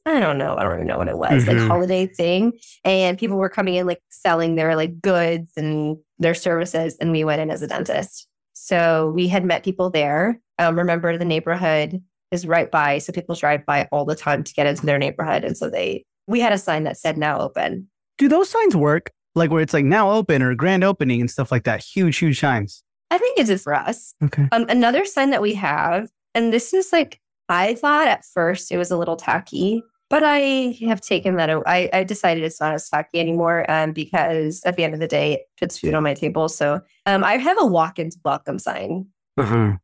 [0.06, 0.56] I don't know.
[0.58, 1.48] I don't even know what it was, Mhm.
[1.48, 2.54] like holiday thing.
[2.84, 6.98] And people were coming in like selling their like goods and their services.
[7.00, 8.28] And we went in as a dentist.
[8.64, 10.40] So we had met people there.
[10.60, 13.00] Um, remember, the neighborhood is right by.
[13.00, 15.44] So people drive by all the time to get into their neighborhood.
[15.44, 17.90] And so they, we had a sign that said now open.
[18.20, 19.10] Do those signs work?
[19.34, 21.84] Like where it's like now open or grand opening and stuff like that?
[21.84, 22.84] Huge, huge signs.
[23.10, 24.14] I think it is for us.
[24.24, 24.48] Okay.
[24.52, 27.20] Um, another sign that we have, and this is like,
[27.50, 31.50] I thought at first it was a little tacky, but I have taken that.
[31.66, 35.34] I decided it's not as tacky anymore um, because at the end of the day,
[35.34, 36.50] it puts food on my table.
[36.50, 39.08] So um, I have a walk-in welcome sign.
[39.38, 39.78] Uh-huh.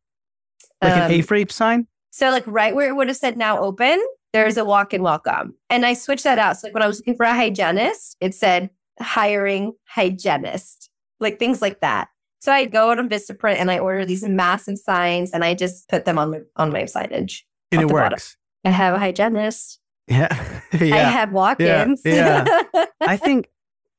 [0.80, 1.88] Like Um, an A-frame sign?
[2.10, 4.00] So, like, right where it would have said now open,
[4.32, 5.54] there's a walk in welcome.
[5.70, 6.56] And I switched that out.
[6.56, 11.62] So, like, when I was looking for a hygienist, it said hiring hygienist, like things
[11.62, 12.08] like that.
[12.40, 15.88] So I go out on Vistaprint and I order these massive signs and I just
[15.88, 17.42] put them on my on my signage.
[17.72, 18.12] And it the bottom.
[18.12, 18.36] works.
[18.64, 19.80] I have a hygienist.
[20.08, 20.28] Yeah.
[20.72, 21.10] I yeah.
[21.10, 22.02] have walk-ins.
[22.04, 22.44] yeah.
[23.00, 23.48] I think,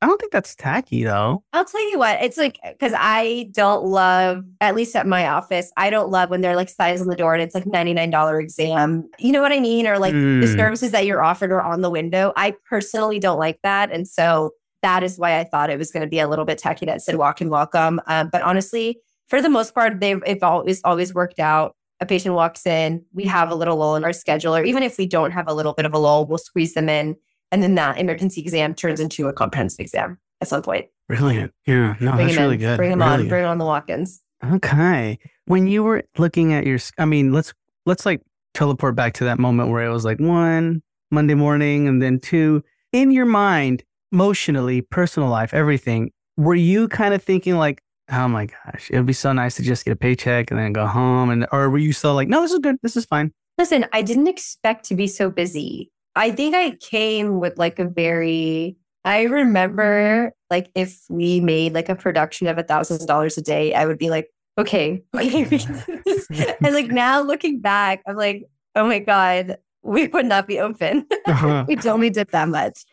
[0.02, 1.44] I don't think that's tacky though.
[1.54, 5.72] I'll tell you what, it's like because I don't love, at least at my office,
[5.78, 9.10] I don't love when they're like signs on the door and it's like $99 exam.
[9.20, 9.88] You know what I mean?
[9.88, 10.56] Or like the Mm.
[10.56, 12.32] services that you're offered are on the window.
[12.38, 13.92] I personally don't like that.
[13.92, 16.58] And so that is why I thought it was going to be a little bit
[16.58, 18.00] tacky that said walk and welcome.
[18.08, 21.76] Um, but honestly, for the most part, they've always always worked out.
[22.02, 23.32] A patient walks in, we mm-hmm.
[23.32, 25.74] have a little lull in our schedule, or even if we don't have a little
[25.74, 27.16] bit of a lull, we'll squeeze them in.
[27.52, 30.86] And then that emergency exam turns into a comprehensive exam at some point.
[31.08, 31.52] Brilliant.
[31.66, 31.96] Yeah.
[32.00, 32.78] No, Bring that's really in, good.
[32.78, 33.20] Bring them Really on.
[33.22, 33.30] good.
[33.30, 34.22] Bring on the walk-ins.
[34.54, 35.20] Okay.
[35.46, 37.54] When you were looking at your, I mean, let's
[37.86, 38.22] let's like
[38.54, 40.82] teleport back to that moment where it was like one
[41.12, 46.12] Monday morning and then two in your mind, emotionally, personal life, everything.
[46.38, 49.64] Were you kind of thinking like, oh my gosh, it would be so nice to
[49.64, 52.42] just get a paycheck and then go home, and or were you still like, no,
[52.42, 53.32] this is good, this is fine.
[53.58, 55.92] Listen, I didn't expect to be so busy.
[56.16, 61.90] I think I came with like a very, I remember like if we made like
[61.90, 65.60] a production of a thousand dollars a day, I would be like, okay, okay, we
[65.60, 66.28] can do this.
[66.64, 68.46] and like now looking back, I'm like,
[68.76, 71.06] oh my God, we would not be open.
[71.26, 71.66] Uh-huh.
[71.68, 72.84] we only did that much.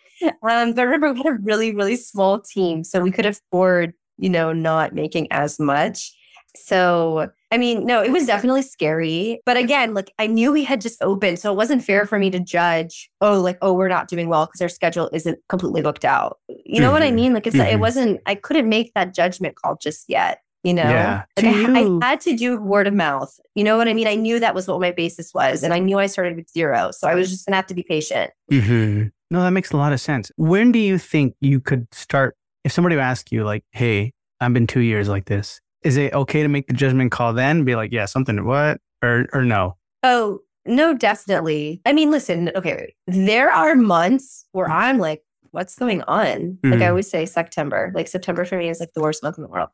[0.42, 2.84] Um, but remember we had a really, really small team.
[2.84, 6.12] So we could afford, you know, not making as much.
[6.56, 9.40] So, I mean, no, it was definitely scary.
[9.44, 11.38] But again, like I knew we had just opened.
[11.38, 14.46] So it wasn't fair for me to judge, oh, like, oh, we're not doing well
[14.46, 16.38] because our schedule isn't completely booked out.
[16.48, 17.14] You know what I Mhm.
[17.14, 17.34] mean?
[17.34, 17.80] Like it's it Mhm.
[17.80, 20.40] wasn't, I couldn't make that judgment call just yet.
[20.64, 21.24] You know, Yeah.
[21.36, 21.50] like I,
[21.82, 23.38] you- I had to do word of mouth.
[23.54, 24.08] You know what I mean?
[24.08, 25.62] I knew that was what my basis was.
[25.62, 26.90] And I knew I started with zero.
[26.90, 28.30] So I was just going to have to be patient.
[28.50, 30.32] hmm No, that makes a lot of sense.
[30.36, 32.34] When do you think you could start?
[32.66, 36.42] If somebody asked you, like, "Hey, I've been two years like this," is it okay
[36.42, 37.62] to make the judgment call then?
[37.62, 39.76] Be like, "Yeah, something what?" Or or no?
[40.02, 41.80] Oh, no, definitely.
[41.86, 46.58] I mean, listen, okay, there are months where I'm like, what's going on?
[46.64, 46.88] Like I Mhm.
[46.88, 47.92] always say September.
[47.94, 49.68] Like September for me is like the worst month in the world.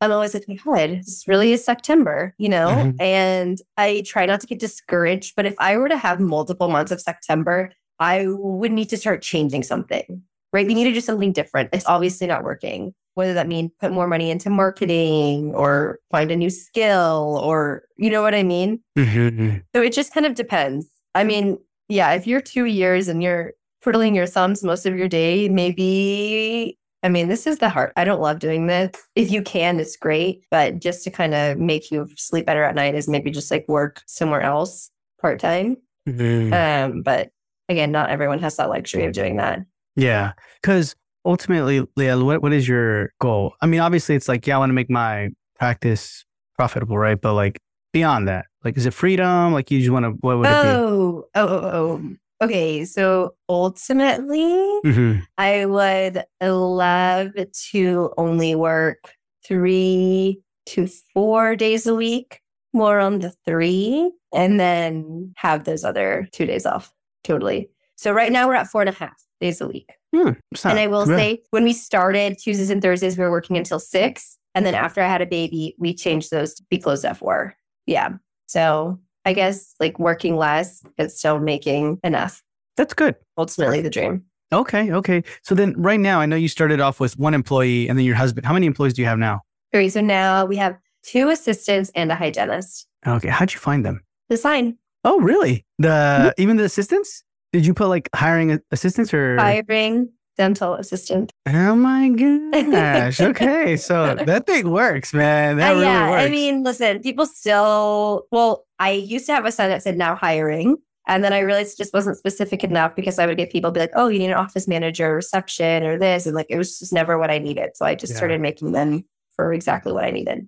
[0.00, 2.68] I'm always like, my God, this really is September, you know?
[2.68, 3.00] Mhm.
[3.00, 5.34] And I try not to get discouraged.
[5.36, 9.20] But if I were to have multiple months of September, I would need to start
[9.20, 10.22] changing something.
[10.52, 10.68] Right?
[10.68, 11.70] You need to do something different.
[11.72, 12.94] It's obviously not working.
[13.14, 18.08] Whether that mean put more money into marketing or find a new skill or you
[18.08, 18.80] know what I mean?
[18.96, 19.58] Mm-hmm.
[19.74, 20.88] So it just kind of depends.
[21.14, 25.08] I mean, yeah, if you're two years and you're twiddling your thumbs most of your
[25.08, 27.92] day, maybe I mean, this is the heart.
[27.96, 28.92] I don't love doing this.
[29.16, 30.44] If you can, it's great.
[30.50, 33.66] But just to kind of make you sleep better at night is maybe just like
[33.68, 35.76] work somewhere else part time.
[36.08, 36.52] Mm-hmm.
[36.52, 37.30] Um, but
[37.68, 39.60] again, not everyone has that luxury of doing that.
[39.96, 40.32] Yeah.
[40.60, 43.54] Because ultimately, Liel, what, what is your goal?
[43.60, 46.24] I mean, obviously, it's like, yeah, I want to make my practice
[46.56, 47.20] profitable, right?
[47.20, 47.58] But like
[47.92, 49.52] beyond that, like, is it freedom?
[49.52, 52.14] Like, you just want to, what would it Oh, oh, oh, oh.
[52.42, 52.84] Okay.
[52.84, 54.40] So ultimately.
[54.84, 55.20] Mm-hmm.
[55.38, 57.30] I would love
[57.70, 59.14] to only work
[59.46, 62.40] three to four days a week,
[62.72, 66.92] more on the three, and then have those other two days off.
[67.22, 67.70] Totally.
[67.96, 69.92] So right now we're at four and a half days a week.
[70.14, 70.30] Hmm,
[70.64, 71.18] and I will bad.
[71.18, 74.38] say, when we started Tuesdays and Thursdays, we were working until six.
[74.54, 77.54] And then after I had a baby, we changed those to be closed at four.
[77.86, 78.10] Yeah.
[78.46, 82.42] So I guess like working less, but still making enough.
[82.76, 83.16] that's good.
[83.36, 84.24] Ultimately, the dream.
[84.52, 84.92] Okay.
[84.92, 85.24] Okay.
[85.42, 88.16] So then right now, I know you started off with one employee and then your
[88.16, 88.46] husband.
[88.46, 89.40] How many employees do you have now?
[89.74, 89.88] Okay.
[89.88, 92.86] So now we have two assistants and a hygienist.
[93.06, 93.28] Okay.
[93.28, 94.02] How'd you find them?
[94.28, 95.64] The sign Oh, really?
[95.78, 97.24] The even the assistants?
[97.52, 99.36] Did you put like hiring assistants or?
[99.38, 101.30] hiring dental assistant.
[101.46, 102.08] Oh my
[102.70, 103.20] gosh.
[103.20, 103.76] Okay.
[103.76, 105.58] So that thing works, man.
[105.58, 106.10] That Uh, really yeah.
[106.10, 106.22] works.
[106.24, 110.14] I mean, listen, people still, well, I used to have a sign that said now
[110.14, 110.76] hiring.
[111.08, 113.80] And then I realized it just wasn't specific enough because I would get people be
[113.80, 116.26] like, oh, you need an office manager, reception, or this.
[116.26, 117.70] And like, it was just never what I needed.
[117.74, 118.18] So I just Yeah.
[118.18, 119.04] started making them
[119.36, 120.46] for exactly what I needed.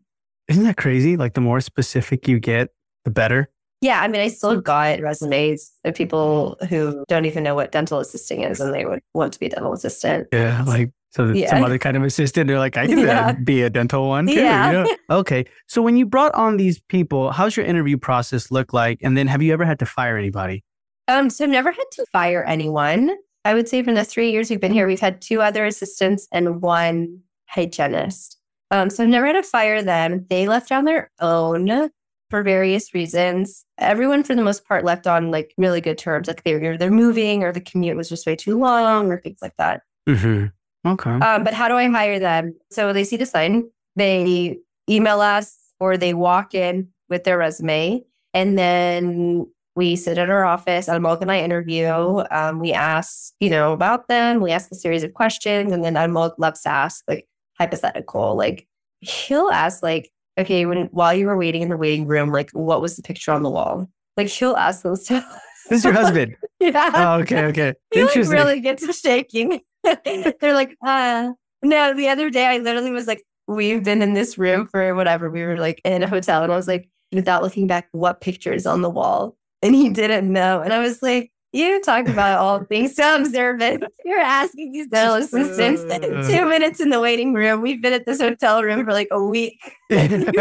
[0.49, 1.17] Isn't that crazy?
[1.17, 2.69] Like the more specific you get,
[3.05, 3.51] the better.
[3.85, 4.01] Yeah.
[4.01, 4.35] I mean, I Hmm.
[4.35, 8.85] still got resumes of people who don't even know what dental assisting is and they
[8.87, 10.29] would want to be a dental assistant.
[10.33, 10.63] Yeah.
[10.67, 11.51] Like so Yeah.
[11.51, 12.49] some other kind of assistant.
[12.49, 13.33] They're like, I can Yeah.
[13.33, 14.33] be a dental one too.
[14.35, 14.67] Yeah.
[14.67, 14.97] You know?
[15.11, 15.45] Okay.
[15.69, 18.99] So when you brought on these people, how's your interview process look like?
[19.03, 20.65] And then have you ever had to fire anybody?
[21.07, 23.11] Um, so I've never had to fire anyone.
[23.45, 26.27] I would say from the three years we've been here, we've had two other assistants
[26.33, 27.21] and one
[27.51, 28.39] hygienist.
[28.71, 30.25] Um, so I've never had to fire them.
[30.31, 31.91] They left on their own
[32.35, 33.65] for various reasons.
[33.79, 36.27] Everyone, for the most part, left on like really good terms.
[36.27, 39.39] Like they were they're moving or the commute was just way too long or things
[39.41, 39.83] like that.
[40.09, 40.47] Mm-hmm.
[40.89, 41.11] Okay.
[41.11, 42.57] Um, but how do I hire them?
[42.73, 44.59] So they see the sign, they
[44.91, 50.45] email us, or they walk in with their resume, and then we sit at our
[50.45, 50.89] office.
[50.89, 52.25] Almog and I interview.
[52.33, 54.41] Um, we ask, you know, about them.
[54.41, 57.29] We ask a series of questions, and then Almog loves to ask like
[57.61, 58.35] hypothetical.
[58.35, 58.67] Like
[58.99, 62.81] he'll ask, like, okay, when while you were waiting in the waiting room, like, what
[62.81, 63.89] was the picture on the wall?
[64.17, 65.25] Like he'll ask those stuff.
[65.69, 66.37] This is your husband.
[66.61, 66.91] yeah.
[66.95, 67.45] oh, okay.
[67.47, 67.75] Okay.
[67.95, 69.61] He like really gets to shaking.
[69.83, 74.37] They're like, uh no, the other day I literally was like, we've been in this
[74.37, 75.31] room for whatever.
[75.31, 78.53] We were like in a hotel and I was like, without looking back, what picture
[78.53, 79.37] is on the wall?
[79.63, 80.61] And he didn't know.
[80.61, 83.85] And I was like, you talk about all things so observant.
[84.05, 85.83] You're asking these dental assistants
[86.29, 87.63] two minutes in the waiting room.
[87.63, 89.59] We've been at this hotel room for like a week.
[89.91, 89.99] you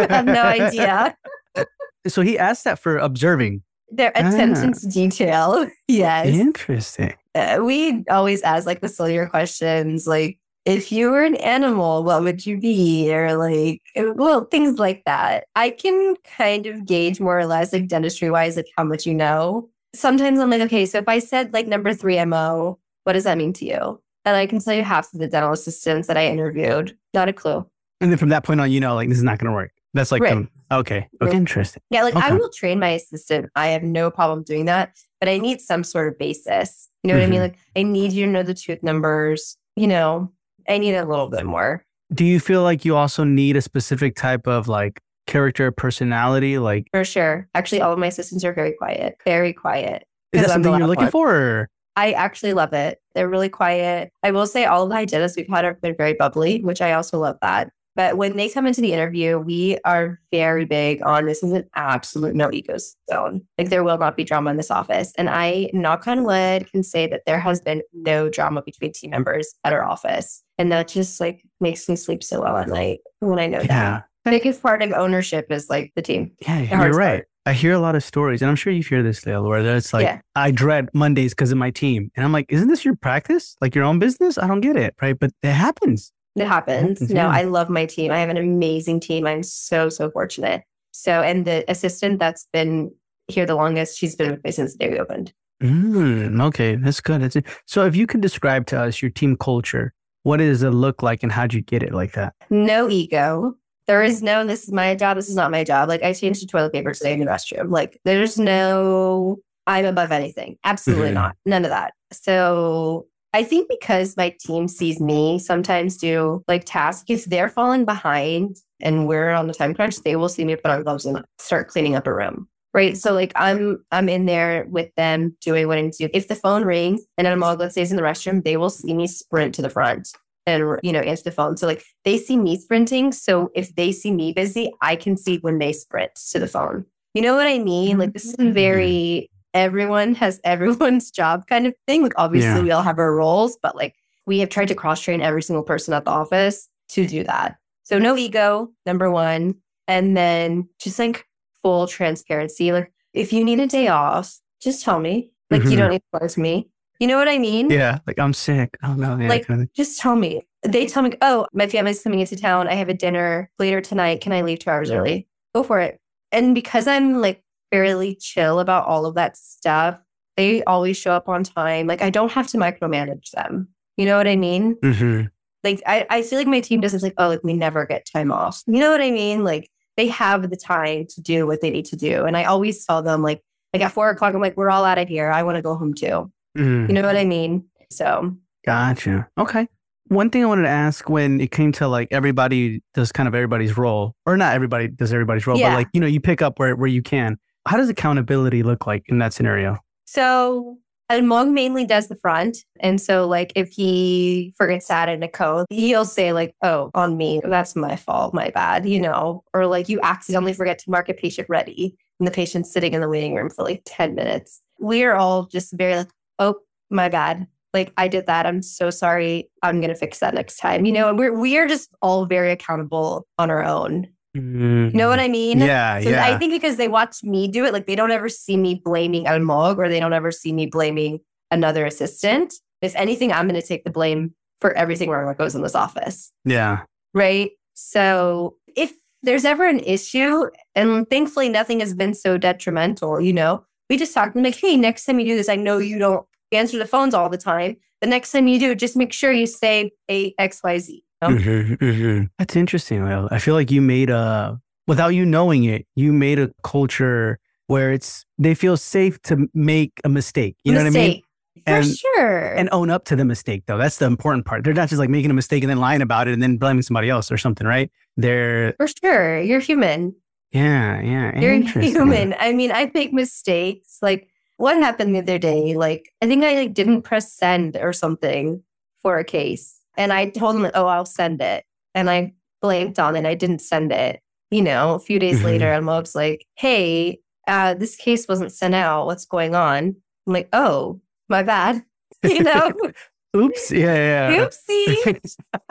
[0.10, 1.15] have no idea.
[2.06, 3.63] So he asked that for observing.
[3.89, 4.28] Their Ah.
[4.28, 5.67] attention to detail.
[5.88, 6.28] Yes.
[6.36, 7.13] Interesting.
[7.34, 12.21] uh, we always ask like the sillier questions like if you were an animal what
[12.23, 13.82] would you be or like
[14.15, 18.56] well things like that i can kind of gauge more or less like dentistry wise
[18.58, 21.93] like how much you know sometimes i'm like okay so if i said like number
[21.93, 25.19] three mo what does that mean to you and i can tell you half of
[25.19, 27.65] the dental assistants that i interviewed not a clue
[28.01, 29.71] And then from that point on, you know, like this is not going to work.
[29.93, 30.36] That's like, Right.
[30.69, 31.08] the- okay.
[31.21, 31.38] Okay.
[31.38, 31.82] Interesting.
[31.89, 33.49] Yeah, like I will train my assistant.
[33.56, 36.89] I have no problem doing that, but I need some sort of basis.
[37.03, 37.39] You know what I mean?
[37.39, 37.43] Mhm.
[37.43, 39.56] Like I need you to know the tooth numbers.
[39.77, 40.32] You know,
[40.67, 41.86] I need a little bit more.
[42.13, 46.58] Do you feel like you also need a specific type of like character, personality?
[46.58, 47.48] Like, For sure.
[47.54, 50.06] Actually, all of my assistants are very quiet, very quiet.
[50.32, 51.12] is that something you're looking one.
[51.12, 51.36] for?
[51.36, 51.70] Or?
[51.96, 53.00] I actually love it.
[53.14, 54.12] They're really quiet.
[54.24, 56.94] I will say all of the hygienists we've had have been very bubbly, which I
[56.94, 57.70] also love that.
[57.96, 61.70] But when they come into the interview, we are very big on this is an
[61.76, 62.78] absolute no ego
[63.12, 63.42] zone.
[63.58, 65.14] Like there will not be drama in this office.
[65.18, 69.12] And I, knock on wood, can say that there has been no drama between team
[69.12, 70.44] members at our office.
[70.58, 73.62] And that just like makes me sleep so well at night when I know.
[73.62, 74.00] Yeah.
[74.00, 76.32] The biggest part of ownership is like the team.
[76.42, 76.60] Yeah.
[76.62, 77.18] You're right.
[77.18, 77.28] part.
[77.46, 79.92] I hear a lot of stories, and I'm sure you hear this, Liel, where it's
[79.92, 80.22] like, Yeah.
[80.36, 82.10] I dread Mondays because of my team.
[82.16, 83.58] And I'm like, isn't this your practice?
[83.60, 84.38] Like your own business?
[84.38, 84.96] I don't get it.
[85.02, 85.18] Right.
[85.20, 86.14] But it happens.
[86.36, 87.00] It happens.
[87.00, 87.30] happens, No, yeah.
[87.30, 88.12] I love my team.
[88.12, 89.28] I have an amazing team.
[89.28, 90.64] I'm so, so fortunate.
[90.92, 92.92] So, and the assistant that's been
[93.28, 95.34] here the longest, she's been with me since the day we opened.
[95.62, 97.22] Mm, okay, that's good.
[97.22, 97.46] That's it.
[97.66, 101.24] So, if you can describe to us your team culture, what does it look like,
[101.24, 102.34] and how'd you get it like that?
[102.50, 103.56] No ego.
[103.88, 104.46] There is no.
[104.46, 105.17] This is my job.
[105.17, 105.89] This is not my job.
[105.89, 107.69] Like I changed the toilet paper today in the restroom.
[107.69, 109.38] Like there's no.
[109.67, 110.58] I'm above anything.
[110.63, 111.13] Absolutely Mhm.
[111.13, 111.36] not.
[111.46, 111.93] None of that.
[112.12, 117.86] So I think because my team sees me sometimes do like tasks, if they're falling
[117.86, 121.24] behind and we're on the time crunch, they will see me put on gloves and
[121.39, 122.48] start cleaning up a room.
[122.74, 122.98] Right.
[122.98, 126.12] So like I'm I'm in there with them doing what I need to do.
[126.13, 128.93] If the phone rings and I'm all let's say in the restroom, they will see
[128.93, 130.10] me sprint to the front
[130.45, 131.58] and you know answer the phone.
[131.58, 133.12] So like they see me sprinting.
[133.12, 136.86] So if they see me busy, I can see when they sprint to the phone.
[137.13, 137.97] You know what I mean?
[137.97, 142.01] Like this is a very everyone has everyone's job kind of thing.
[142.03, 142.62] Like obviously Yeah.
[142.63, 145.63] we all have our roles, but like we have tried to cross train every single
[145.63, 147.58] person at the office to do that.
[147.84, 149.56] So no ego, number one.
[149.88, 151.25] And then just like
[151.62, 152.71] full transparency.
[152.71, 155.32] Like if you need a day off, just tell me.
[155.51, 155.71] Like Mhm.
[155.71, 156.69] you don't need to force me.
[156.99, 157.69] You know what I mean?
[157.69, 158.77] Yeah, like I'm sick.
[158.84, 159.73] Oh no, yeah, Like- kind of.
[159.73, 160.41] Just tell me.
[160.65, 162.69] They tell me, oh, my family's coming into town.
[162.69, 164.21] I have a dinner later tonight.
[164.21, 165.27] Can I leave two hours early?
[165.53, 165.99] Go for it.
[166.32, 169.97] And because I'm like fairly chill about all of that stuff,
[170.38, 171.88] they always show up on time.
[171.88, 173.67] Like I don't have to micromanage them.
[173.97, 174.75] You know what I mean?
[174.75, 175.29] Mhm.
[175.65, 178.32] Like I, I feel like my team doesn't like, oh, like we never get time
[178.32, 178.63] off.
[178.65, 179.43] You know what I mean?
[179.43, 182.23] Like they have the time to do what they need to do.
[182.25, 183.41] And I always tell them like,
[183.73, 185.29] like at four o'clock, I'm like, we're all out of here.
[185.29, 186.32] I want to go home too.
[186.58, 186.88] Mhm.
[186.88, 187.66] You know what I mean?
[187.92, 188.36] So
[188.66, 189.28] Gotcha.
[189.38, 189.68] Okay.
[190.08, 193.36] One thing I wanted to ask when it came to like everybody does kind of
[193.36, 195.72] everybody's role, or not everybody does everybody's role, Yeah.
[195.72, 197.38] but like, you know, you pick up where, where you can.
[197.68, 199.78] How does accountability look like in that scenario?
[200.06, 200.78] So
[201.12, 202.58] Almog mainly does the front.
[202.80, 206.92] And so like if he forgets to add in a code, he'll say like, oh,
[206.94, 210.89] on me, that's my fault, my bad, you know, or like you accidentally forget to
[210.92, 214.16] mark a patient ready and the patient's sitting in the waiting room for like 10
[214.16, 214.62] minutes.
[214.80, 216.56] We're all just very like, oh,
[216.89, 217.48] my bad.
[217.74, 218.46] Like I did that.
[218.46, 219.50] I'm so sorry.
[219.63, 220.86] I'm gonna fix that next time.
[220.86, 224.08] You know, and we're we're just all very accountable on our own.
[224.36, 225.60] You know what I mean?
[225.60, 225.67] Mm-hmm.
[225.67, 226.26] Yeah, So yeah.
[226.26, 229.26] I think because they watch me do it, like they don't ever see me blaming
[229.26, 231.19] Almog or they don't ever see me blaming
[231.52, 232.56] another assistant.
[232.82, 235.76] If anything, I'm going to take the blame for everything wrong that goes in this
[235.76, 236.32] office.
[236.46, 236.82] yeah.
[237.13, 237.52] Right.
[237.76, 238.91] So if
[239.22, 244.13] there's ever an issue, and thankfully nothing has been so detrimental, you know, we just
[244.13, 246.78] talked to them like, hey, next time you do this, I know you don't answer
[246.78, 247.78] the phones all the time.
[248.02, 250.93] The next time you do, just make sure you say A, X, Y, Z.
[250.93, 251.36] you know?
[251.36, 252.30] Mhm, mhm.
[252.38, 253.04] That's interesting.
[253.04, 253.28] Will.
[253.32, 257.91] I feel like you made a, without you knowing it, you made a culture where
[257.93, 260.58] it's, they feel safe to make a mistake.
[260.63, 261.08] You know what I mean?
[261.08, 261.24] Mistake.
[261.65, 262.54] For And- sure.
[262.56, 263.78] And own up to the mistake, though.
[263.78, 264.63] That's the important part.
[264.65, 266.82] They're not just like making a mistake and then lying about it and then blaming
[266.82, 267.89] somebody else or something, right?
[268.17, 269.39] They're, For sure.
[269.41, 270.13] You're human.
[270.54, 271.39] Yeah, yeah.
[271.39, 272.36] You're human.
[272.39, 273.98] I mean, I make mistakes.
[274.02, 275.76] Like what happened the other day?
[275.76, 278.63] Like I think I like didn't press send or something
[279.02, 279.82] for a case.
[279.98, 281.66] And I told them, oh, I'll send it.
[281.94, 283.26] And I blanked on it.
[283.26, 284.22] I didn't send it.
[284.52, 285.44] You know, a few days Mhm.
[285.46, 289.08] later, and Mob's like, hey, uh, this case wasn't sent out.
[289.08, 289.96] What's going on?
[290.28, 291.84] I'm like, oh, my bad.
[292.24, 292.72] You know,
[293.36, 293.72] Oops.
[293.72, 294.46] Yeah, yeah.
[294.46, 295.20] oopsie.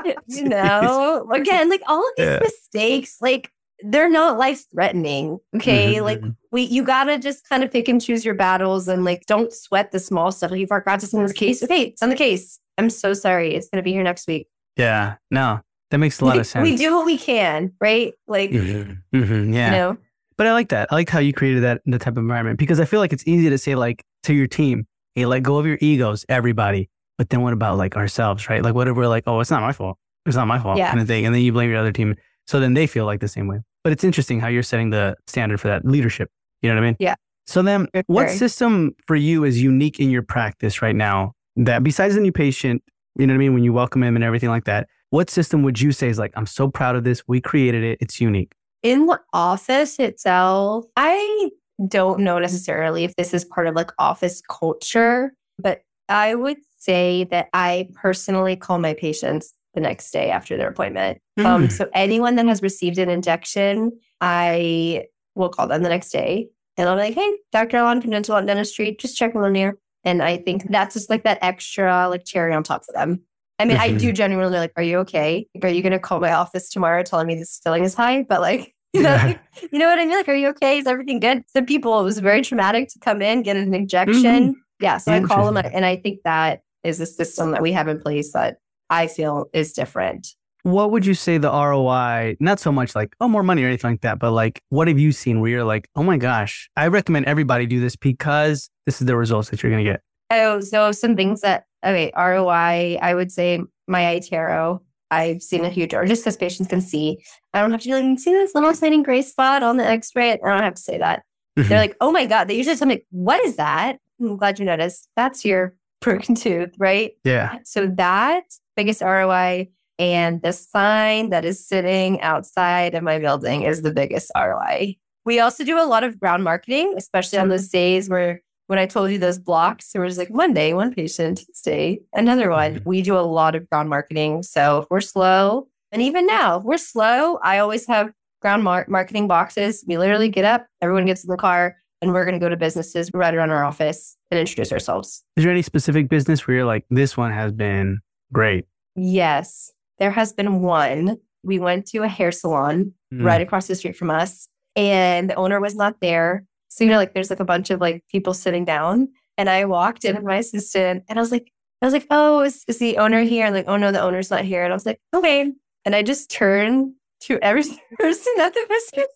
[0.26, 2.38] you know, again, like all of these Yeah.
[2.42, 3.50] mistakes, like
[3.84, 5.38] they're not life threatening.
[5.56, 5.94] Okay.
[5.96, 6.36] Mhm, Like mhm.
[6.50, 9.92] we, you gotta just kind of pick and choose your battles and like don't sweat
[9.92, 10.50] the small stuff.
[10.50, 11.62] Like you forgot to send this case.
[11.62, 12.58] Okay, it's on the case.
[12.78, 13.54] I'm so sorry.
[13.54, 14.48] It's gonna be here next week.
[14.76, 15.16] yeah.
[15.30, 16.62] No, that makes a lot we, of sense.
[16.62, 18.12] we do what we can, right?
[18.26, 19.66] Like, Mhm, mhm, yeah.
[19.66, 19.98] you know,
[20.38, 20.88] But I like that.
[20.90, 23.26] I like how you created that the type of environment because I feel like it's
[23.26, 26.88] easy to say like to your team, hey, let go of your egos, everybody.
[27.18, 28.62] But then what about like ourselves, right?
[28.62, 29.98] Like what if we're like, oh, it's not my fault.
[30.24, 30.88] It's not my fault Yeah.
[30.88, 31.26] kind of thing.
[31.26, 32.14] And then you blame your other team.
[32.46, 33.58] So then they feel like the same way.
[33.84, 36.30] But it's interesting how you're setting the standard for that leadership.
[36.60, 36.96] You know what I mean?
[37.00, 37.14] Yeah.
[37.46, 42.14] So then what system for you is unique in your practice right now that besides
[42.14, 42.82] the new patient,
[43.18, 43.54] you know what I mean?
[43.54, 46.32] When you welcome him and everything like that, what system would you say is like,
[46.36, 47.22] I'm so proud of this.
[47.26, 47.98] We created it.
[48.00, 48.52] It's unique.
[48.82, 51.50] in the office itself, I
[51.88, 57.24] don't know necessarily if this is part of like office culture, but I would say
[57.24, 61.18] that I personally call my patients the next day after their appointment.
[61.38, 61.72] Um, Mm.
[61.72, 66.88] so anyone that has received an injection, I will call them the next day and
[66.88, 67.78] I'll be like, hey, Dr.
[67.78, 69.78] Allon from Dental and Dentistry, just checking on here.
[70.04, 73.22] And I think that's just like that extra like cherry on top for them.
[73.58, 73.98] I mean, I Mhm.
[73.98, 75.46] do genuinely like, are you okay?
[75.54, 78.24] Like, are you going to call my office tomorrow telling me this filling is high?
[78.28, 79.24] But like, you know, Yeah.
[79.26, 79.40] like,
[79.72, 80.16] you know what I mean?
[80.16, 80.78] Like, are you okay?
[80.78, 81.44] Is everything good?
[81.48, 84.54] Some people, it was very traumatic to come in, get an injection.
[84.80, 84.98] Yeah.
[84.98, 85.56] So I call them.
[85.72, 88.56] And I think that is a system that we have in place that
[88.92, 90.28] I feel is different.
[90.64, 93.92] what would you say the ROI, not so much like, oh, more money or anything
[93.92, 96.86] like that, but like, what have you seen where you're like, oh my gosh, I
[96.86, 100.02] recommend everybody do this because this is the results that you're going to get?
[100.30, 104.80] Oh, so some things that, okay, ROI, I would say my iTero,
[105.10, 107.18] I've seen a huge, or just because patients can see.
[107.52, 110.12] I don't have to be like, see this little sliding gray spot on the x
[110.14, 110.32] ray?
[110.32, 111.22] I don't have to say that.
[111.58, 111.68] Mm-hmm.
[111.68, 112.48] They're like, oh my God.
[112.48, 113.98] They usually tell me, what is that?
[114.20, 115.08] I'm glad you noticed.
[115.16, 117.12] That's your broken tooth, right?
[117.24, 117.58] Yeah.
[117.64, 118.44] So that
[118.76, 119.68] biggest ROI
[119.98, 124.96] and the sign that is sitting outside of my building is the biggest ROI.
[125.24, 128.86] We also do a lot of ground marketing, especially on those days where when I
[128.86, 132.76] told you those blocks, there was like one day, one patient, Tuesday, another one.
[132.76, 132.88] Mm-hmm.
[132.88, 134.42] We do a lot of ground marketing.
[134.42, 138.86] So if we're slow, and even now, if we're slow, I always have ground mar-
[138.88, 139.84] marketing boxes.
[139.86, 142.56] We literally get up, everyone gets in the car, and we're going to go to
[142.56, 145.22] businesses right around our office and introduce ourselves.
[145.36, 148.00] Is there any specific business where you're like, this one has been
[148.32, 148.66] great?
[148.96, 151.18] Yes, there has been one.
[151.42, 153.24] We went to a hair salon mm.
[153.24, 156.44] right across the street from us, and the owner was not there.
[156.68, 159.08] So, you know, like there's like a bunch of like people sitting down.
[159.36, 161.50] And I walked in with my assistant and I was like,
[161.82, 163.44] I was like, oh, is, is the owner here?
[163.44, 164.62] And like, oh no, the owner's not here.
[164.64, 165.52] And I was like, okay.
[165.84, 167.64] And I just turned to every
[167.98, 169.08] person at the visit.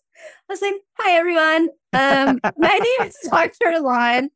[0.49, 1.69] I was like, hi everyone.
[1.93, 3.71] Um, my name is Dr.
[3.73, 4.29] Allon.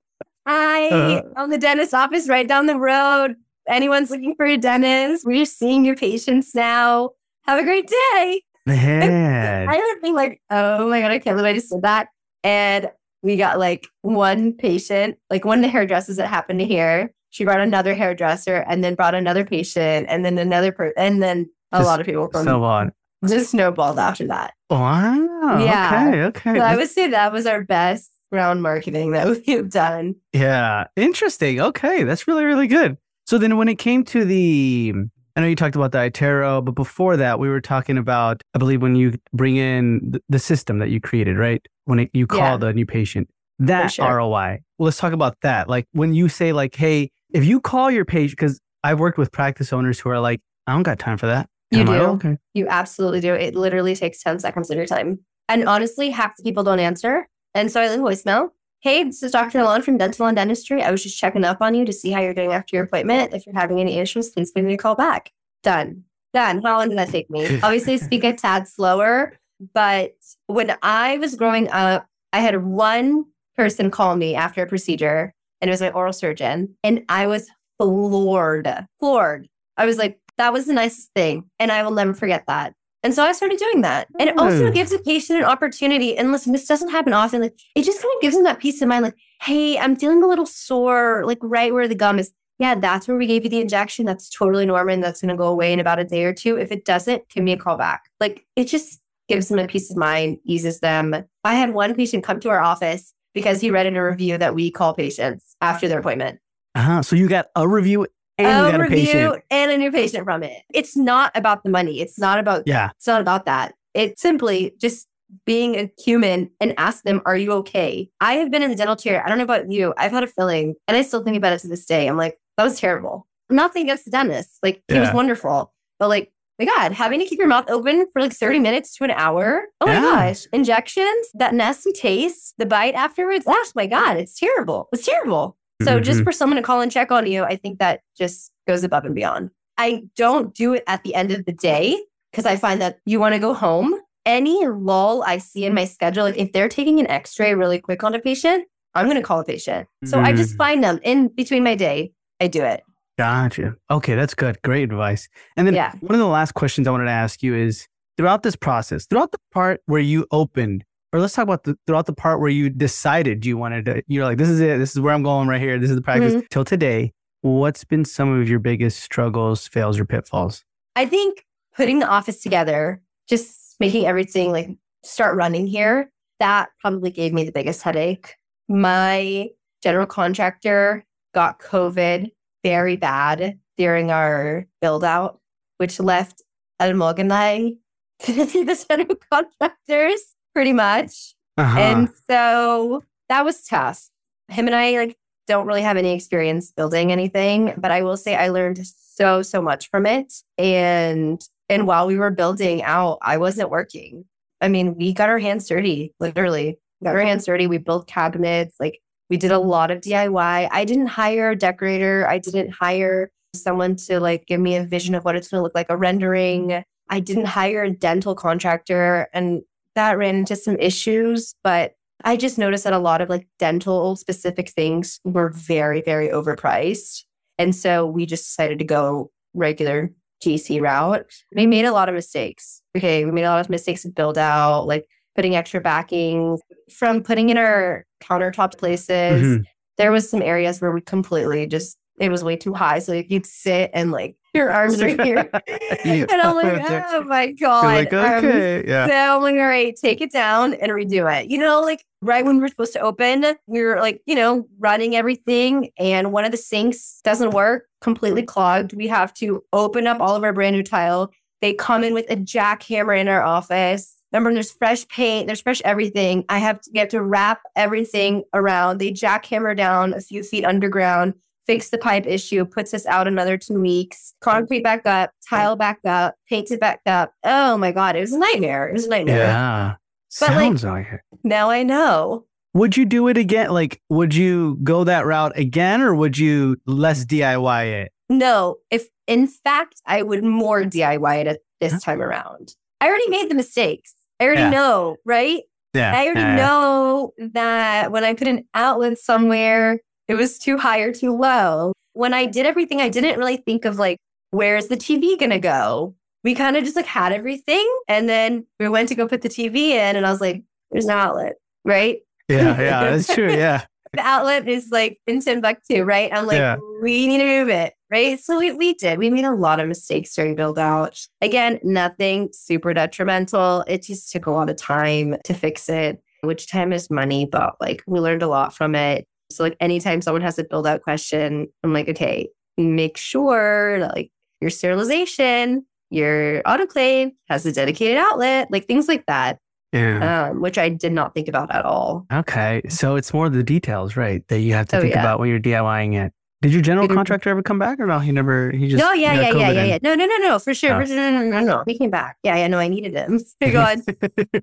[0.46, 3.36] I uh, own the dentist office right down the road.
[3.68, 7.12] Anyone's looking for a dentist, we're seeing your patients now.
[7.46, 8.44] Have a great day.
[8.66, 9.68] Man.
[9.70, 12.10] I would be like, oh my God, I can't believe I just said that.
[12.44, 12.90] And
[13.24, 17.14] we got like one patient, like one of the hairdressers that happened to hear.
[17.30, 21.50] She brought another hairdresser and then brought another patient and then another person and then
[21.72, 22.92] a just lot of people from so on.
[23.28, 24.54] Just snowballed after that.
[24.70, 25.60] Wow.
[25.64, 26.08] Yeah.
[26.08, 26.24] Okay.
[26.24, 26.56] Okay.
[26.56, 30.16] So I would say that was our best ground marketing that we've done.
[30.34, 30.88] Yeah.
[30.96, 31.62] Interesting.
[31.62, 32.04] Okay.
[32.04, 32.98] That's really, really good.
[33.26, 34.94] So then when it came to the
[35.36, 38.58] I know you talked about the iTero, but before that, we were talking about, I
[38.58, 41.66] believe, when you bring in the system that you created, right?
[41.86, 42.58] When it, you call yeah.
[42.58, 44.18] the new patient, that sure.
[44.18, 44.60] ROI.
[44.78, 45.70] Well, let's talk about that.
[45.70, 49.32] Like when you say, like, hey, if you call your patient, because I've worked with
[49.32, 51.48] practice owners who are like, I don't got time for that.
[51.70, 51.92] You do.
[51.92, 52.38] Like, oh, okay.
[52.54, 53.34] You absolutely do.
[53.34, 55.20] It literally takes 10 seconds of your time.
[55.48, 57.28] And honestly, half the people don't answer.
[57.54, 58.50] And so I leave voicemail.
[58.82, 59.60] Hey, this is Dr.
[59.60, 60.82] Allon from Dental and Dentistry.
[60.82, 63.32] I was just checking up on you to see how you're doing after your appointment.
[63.32, 65.32] If you're having any issues, please give me a call back.
[65.62, 66.04] Done.
[66.34, 66.64] Done.
[66.64, 67.60] How long did that take me?
[67.64, 69.38] Obviously, speak a tad slower.
[69.76, 70.16] But
[70.48, 73.26] when I was growing up, I had one
[73.56, 76.76] person call me after a procedure, and it was my oral surgeon.
[76.84, 78.68] And I was floored,
[79.00, 79.48] floored.
[79.78, 81.52] I was like, that was the nicest thing.
[81.60, 82.74] And I will never forget that.
[83.04, 84.08] And so I started doing that.
[84.20, 84.74] And it also mm.
[84.74, 86.18] gives a patient an opportunity.
[86.18, 87.42] And listen, this doesn't happen often.
[87.42, 90.22] Like it just kind of gives them that peace of mind, like, hey, I'm feeling
[90.22, 92.32] a little sore, like right where the gum is.
[92.60, 94.06] Yeah, that's where we gave you the injection.
[94.06, 94.94] That's totally normal.
[94.94, 96.58] And that's going to go away in about a day or two.
[96.58, 98.04] If it doesn't, give me a call back.
[98.20, 101.16] Like it just gives them a peace of mind, eases them.
[101.44, 104.54] I had one patient come to our office because he read in a review that
[104.54, 106.40] we call patients after their appointment.
[106.76, 107.02] Uh-huh.
[107.02, 110.64] So you got a review and a review and a new patient from it.
[110.74, 112.02] It's not about the money.
[112.02, 112.92] It's not about yeah.
[112.98, 113.74] It's not about that.
[113.94, 115.08] It's simply just
[115.46, 118.96] being a human and ask them, "Are you okay?" I have been in the dental
[118.96, 119.24] chair.
[119.26, 119.94] I don't know about you.
[119.98, 122.08] I've had a filling, and I still think about it to this day.
[122.08, 123.28] I'm like, that was terrible.
[123.50, 124.60] Nothing against the dentist.
[124.64, 125.02] Like he yeah.
[125.02, 128.60] was wonderful, but like my God, having to keep your mouth open for like 30
[128.60, 129.64] minutes to an hour.
[129.82, 130.02] Oh my yeah.
[130.02, 130.46] gosh.
[130.54, 133.46] Injections, that nasty taste, the bite afterwards.
[133.48, 134.88] Oh my God, it's terrible.
[134.92, 135.58] It's terrible.
[135.84, 136.04] So mm-hmm.
[136.04, 139.06] just for someone to call and check on you, I think that just goes above
[139.06, 139.52] and beyond.
[139.78, 142.02] I don't do it at the end of the day
[142.32, 143.94] because I find that you want to go home.
[144.26, 148.04] Any lull I see in my schedule, like if they're taking an x-ray really quick
[148.04, 149.88] on a patient, I'm going to call a patient.
[150.06, 150.24] So mm.
[150.24, 150.58] I just mm.
[150.58, 152.12] find them in between my day.
[152.40, 152.84] I do it.
[153.18, 153.76] Gotcha.
[153.90, 154.62] Okay, that's good.
[154.64, 155.28] Great advice.
[155.58, 155.94] And then yeah.
[156.02, 159.32] one of the last questions I wanted to ask you is throughout this process, throughout
[159.32, 160.84] the part where you opened
[161.14, 164.26] or let's talk about the, throughout the part where you decided you wanted to, you're
[164.26, 164.78] like, this is it.
[164.78, 165.78] This is where I'm going right here.
[165.78, 166.46] This is the practice mm-hmm.
[166.50, 167.12] till today.
[167.42, 170.64] What's been some of your biggest struggles, fails, or pitfalls?
[170.96, 171.46] I think
[171.76, 174.70] putting the office together, just making everything like
[175.04, 178.36] start running here, that probably gave me the biggest headache.
[178.70, 179.50] My
[179.84, 181.04] general contractor
[181.34, 182.32] got COVID
[182.64, 185.40] very bad during our build out,
[185.78, 186.44] which left
[186.80, 187.74] Almog and I
[188.22, 191.36] to see the general contractors pretty much.
[191.58, 191.80] Uh-huh.
[191.80, 194.10] And so that was tough.
[194.48, 198.36] Him and I like don't really have any experience building anything, but I will say
[198.36, 200.34] I learned so so much from it.
[200.58, 204.26] And and while we were building out, I wasn't working.
[204.60, 206.80] I mean, we got our hands dirty, literally.
[207.04, 207.66] Got our hands dirty.
[207.66, 209.00] We built cabinets, like
[209.30, 210.70] we did a lot of DIY.
[210.72, 212.28] I didn't hire a decorator.
[212.28, 215.64] I didn't hire someone to like give me a vision of what it's going to
[215.64, 216.84] look like, a rendering.
[217.10, 219.28] I didn't hire a dental contractor.
[219.34, 219.62] And
[219.96, 224.16] that ran into some issues, but I just noticed that a lot of like dental
[224.16, 227.24] specific things were very, very overpriced.
[227.58, 230.12] And so we just decided to go regular
[230.44, 231.26] GC route.
[231.56, 232.82] We made a lot of mistakes.
[232.98, 233.26] Okay.
[233.26, 236.60] We made a lot of mistakes to build out, like putting extra backing
[236.92, 239.42] from putting in our countertop places.
[239.42, 239.64] Mm-hmm.
[239.98, 243.00] There was some areas where we completely just it was way too high.
[243.00, 245.50] So you'd sit and like your arms are here.
[246.06, 247.84] and I'm like, oh my God.
[247.84, 248.84] Like, okay.
[248.88, 249.08] yeah.
[249.08, 251.50] So I'm like, all right, take it down and redo it.
[251.50, 254.68] You know, like right when we are supposed to open, we were like, you know,
[254.78, 255.90] running everything.
[255.98, 258.94] And one of the sinks doesn't work, completely clogged.
[258.94, 261.32] We have to open up all of our brand new tile.
[261.62, 264.16] They come in with a jackhammer in our office.
[264.32, 266.46] Remember, there's fresh paint, there's fresh everything.
[266.50, 269.00] I have to get to wrap everything around.
[269.00, 271.34] They jackhammer down a few feet underground
[271.66, 276.00] fix the pipe issue, puts us out another two weeks, concrete back up, tile back
[276.06, 277.34] up, paint painted back up.
[277.44, 278.88] Oh my God, it was a nightmare.
[278.88, 279.38] It was a nightmare.
[279.38, 279.96] Yeah.
[280.40, 281.22] But Sounds like, like it.
[281.44, 282.46] Now I know.
[282.74, 283.72] Would you do it again?
[283.72, 288.12] Like, would you go that route again or would you less DIY it?
[288.30, 288.78] No.
[288.90, 292.76] If in fact, I would more DIY it this time around.
[293.02, 294.14] I already made the mistakes.
[294.40, 294.70] I already yeah.
[294.70, 295.64] know, right?
[295.94, 296.14] Yeah.
[296.16, 300.00] I already yeah, know that when I put an outlet somewhere,
[300.32, 301.92] it was too high or too low.
[302.14, 304.18] When I did everything, I didn't really think of like,
[304.52, 306.16] where's the TV going to go?
[306.46, 307.86] We kind of just like had everything.
[308.08, 311.04] And then we went to go put the TV in, and I was like, there's
[311.04, 312.20] an outlet, right?
[312.48, 313.52] Yeah, yeah, that's true.
[313.58, 313.84] Yeah.
[314.14, 316.32] the outlet is like in Timbuktu, right?
[316.34, 316.78] I'm like, yeah.
[317.02, 318.40] we need to move it, right?
[318.40, 319.20] So we, we did.
[319.20, 321.20] We made a lot of mistakes during build out.
[321.42, 323.84] Again, nothing super detrimental.
[323.86, 327.76] It just took a lot of time to fix it, which time is money, but
[327.82, 329.28] like we learned a lot from it.
[329.52, 334.32] So like anytime someone has a build out question, I'm like, okay, make sure like
[334.60, 339.58] your sterilization, your autoclave has a dedicated outlet, like things like that.
[339.94, 340.50] Yeah.
[340.52, 342.26] Um, which I did not think about at all.
[342.32, 342.82] Okay.
[342.88, 344.48] So it's more the details, right?
[344.48, 345.20] That you have to oh, think yeah.
[345.20, 346.32] about when you're DIYing it.
[346.62, 348.20] Did your general contractor ever come back or no?
[348.20, 349.04] He never, he just.
[349.04, 349.98] No, yeah, yeah, yeah, yeah, yeah.
[350.04, 351.00] No, no, no, no, for sure.
[351.02, 351.16] For sure.
[351.16, 351.84] No, no, no, no.
[351.88, 352.38] He came back.
[352.44, 353.40] Yeah, yeah, no, I needed him.
[353.72, 354.04] Go on.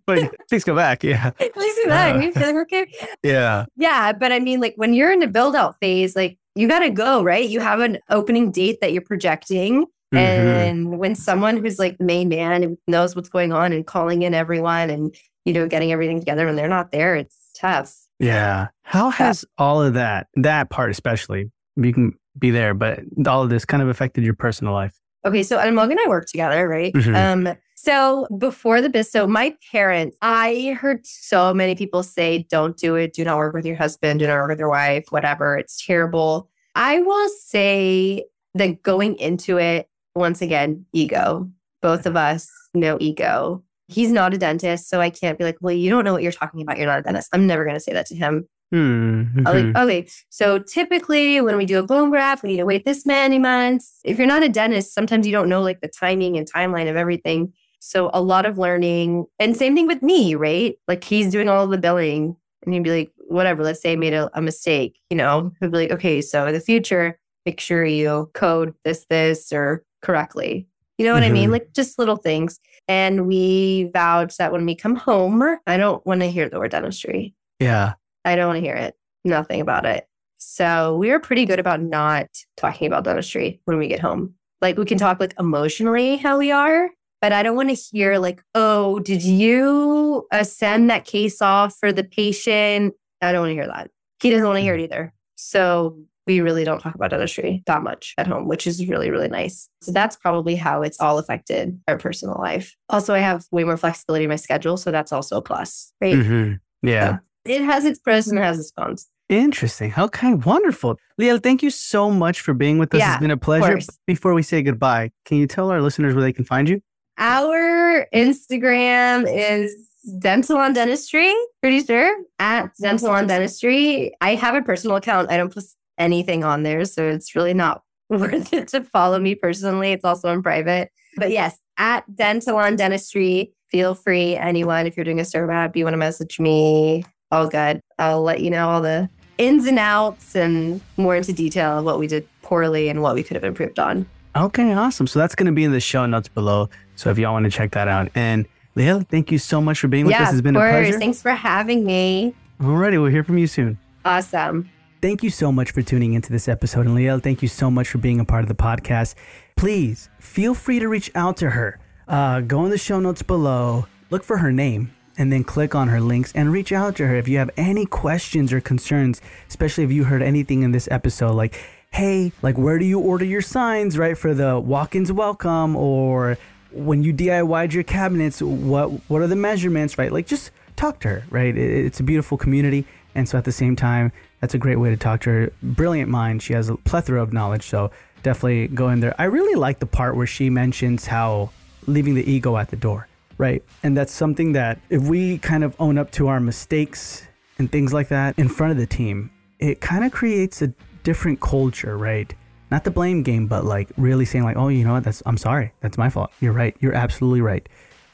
[0.49, 1.03] Please go back.
[1.03, 1.31] Yeah.
[1.55, 2.15] Please come back.
[2.15, 2.87] Uh, you feeling okay?
[3.25, 3.67] Yeah.
[3.77, 4.13] Yeah.
[4.13, 6.91] But I mean, like when you're in the build out phase, like you got to
[6.91, 7.49] go, right?
[7.49, 9.87] You have an opening date that you're projecting.
[10.15, 10.17] Mm-hmm.
[10.17, 14.23] And when someone who's like the main man and knows what's going on and calling
[14.23, 17.95] in everyone and, you know, getting everything together when they're not there, it's tough.
[18.19, 18.69] Yeah.
[18.83, 21.51] How has all of that, that part especially,
[21.87, 24.99] you can be there, but all of this kind of affected your personal life.
[25.25, 26.93] Okay, so Almog and I work together, right?
[26.93, 27.49] Mm-hmm.
[27.49, 32.77] Um, so before the biz, so my parents, I heard so many people say, "Don't
[32.77, 33.15] do it.
[33.15, 34.21] Do not work with your husband.
[34.21, 35.07] Do not work with your wife.
[35.11, 35.57] Whatever.
[35.57, 38.25] It's terrible." I will say
[38.55, 41.51] that going into it, once again, ego.
[41.83, 43.65] Both of us know ego.
[43.89, 46.33] He's not a dentist, so I can't be like, "Well, you don't know what you're
[46.33, 46.79] talking about.
[46.79, 48.49] You're not a dentist." I'm never going to say that to him.
[48.75, 49.47] Mm-hmm.
[49.47, 53.07] Like, okay, so typically when we do a bone graft, we need to wait this
[53.07, 54.01] many months.
[54.05, 56.97] If you're not a dentist, sometimes you don't know like the timing and timeline of
[56.97, 57.53] everything.
[57.81, 59.27] So a lot of learning.
[59.39, 60.77] And same thing with me, right?
[60.87, 64.15] Like he's doing all the billing and he'd be like, whatever, let's say I made
[64.15, 67.85] a, a mistake, you know, he'd be like, okay, so in the future, make sure
[67.85, 70.67] you code this, this, or correctly.
[70.99, 71.31] You know what mm-hmm.
[71.31, 71.43] I mean?
[71.45, 71.53] Mm-hmm.
[71.53, 72.59] Like just little things.
[72.89, 76.73] And we vowed that when we come home, I don't want to hear the word
[76.73, 77.35] dentistry.
[77.61, 77.95] Yeah.
[78.29, 78.95] I don't want to hear it.
[79.25, 80.07] Nothing about it.
[80.37, 84.35] So we are pretty good about not talking about dentistry when we get home.
[84.61, 88.19] Like we can talk like emotionally how we are, but I don't want to hear
[88.19, 92.95] like, oh, did you uh, send that case off for the patient?
[93.23, 93.91] I don't want to hear that.
[94.23, 95.13] He doesn't want to hear it either.
[95.37, 99.29] So we really don't talk about dentistry that much at home, which is really, really
[99.29, 99.71] nice.
[99.81, 102.77] So that's probably how it's all affected our personal life.
[102.91, 104.77] Also, I have way more flexibility in my schedule.
[104.77, 106.17] So that's also a plus, right?
[106.17, 106.87] Mm-hmm.
[106.87, 107.17] Yeah.
[107.17, 109.09] So it has its pros and it has its cons.
[109.29, 109.93] Interesting.
[109.97, 110.99] Okay, wonderful.
[111.21, 113.01] Liel, thank you so much for being with us.
[113.01, 113.79] Yeah, it's been a pleasure.
[114.07, 116.81] Before we say goodbye, can you tell our listeners where they can find you?
[117.19, 119.75] Our Instagram is
[120.19, 124.13] Dental on Dentistry, pretty sure, at Dental on Dentistry.
[124.21, 125.31] I have a personal account.
[125.31, 129.35] I don't post anything on there, so it's really not worth it to follow me
[129.35, 129.93] personally.
[129.93, 130.91] It's also in private.
[131.17, 135.77] But yes, at Dental on Dentistry, feel free, anyone, if you're doing a survey, if
[135.77, 137.81] you want to message me, all good.
[137.99, 139.09] I'll let you know all the
[139.39, 143.23] ins and outs and more into detail of what we did poorly and what we
[143.23, 144.07] could have improved on.
[144.37, 145.07] Okay, awesome.
[145.07, 146.69] So that's going to be in the show notes below.
[146.97, 148.11] So if y'all want to check that out.
[148.15, 150.33] And Liel, thank you so much for being with yeah, us.
[150.33, 150.69] It's been course.
[150.69, 150.99] a pleasure.
[150.99, 152.35] Thanks for having me.
[152.61, 153.79] Alrighty, we'll hear from you soon.
[154.05, 154.69] Awesome.
[155.01, 156.87] Thank you so much for tuning into this episode.
[156.87, 159.15] And Liel, thank you so much for being a part of the podcast.
[159.57, 161.79] Please feel free to reach out to her.
[162.09, 165.89] Uh, go in the show notes below, look for her name, and then click on
[165.89, 169.85] her links and reach out to her if you have any questions or concerns, especially
[169.85, 171.61] if you heard anything in this episode like,
[171.91, 174.17] hey, like where do you order your signs, right?
[174.17, 176.39] For the walk-ins welcome or
[176.71, 180.13] when you DIYed your cabinets, what what are the measurements, right?
[180.13, 181.57] Like just talk to her, right?
[181.57, 182.87] It's a beautiful community.
[183.15, 185.53] And so at the same time, that's a great way to talk to her.
[185.63, 186.43] Brilliant mind.
[186.43, 187.65] She has a plethora of knowledge.
[187.65, 187.91] So
[188.23, 189.15] definitely go in there.
[189.19, 191.51] I really like the part where she mentions how
[191.87, 193.09] leaving the ego at the door,
[193.39, 193.63] right?
[193.83, 197.27] And that's something that if we kind of own up to our mistakes
[197.59, 200.73] and things like that in front of the team, it kind of creates a
[201.05, 202.35] different culture, right?
[202.71, 205.05] Not the blame game, but like really saying like, "Oh, you know what?
[205.05, 205.73] That's I'm sorry.
[205.81, 206.31] That's my fault.
[206.41, 206.77] You're right.
[206.81, 207.67] You're absolutely right."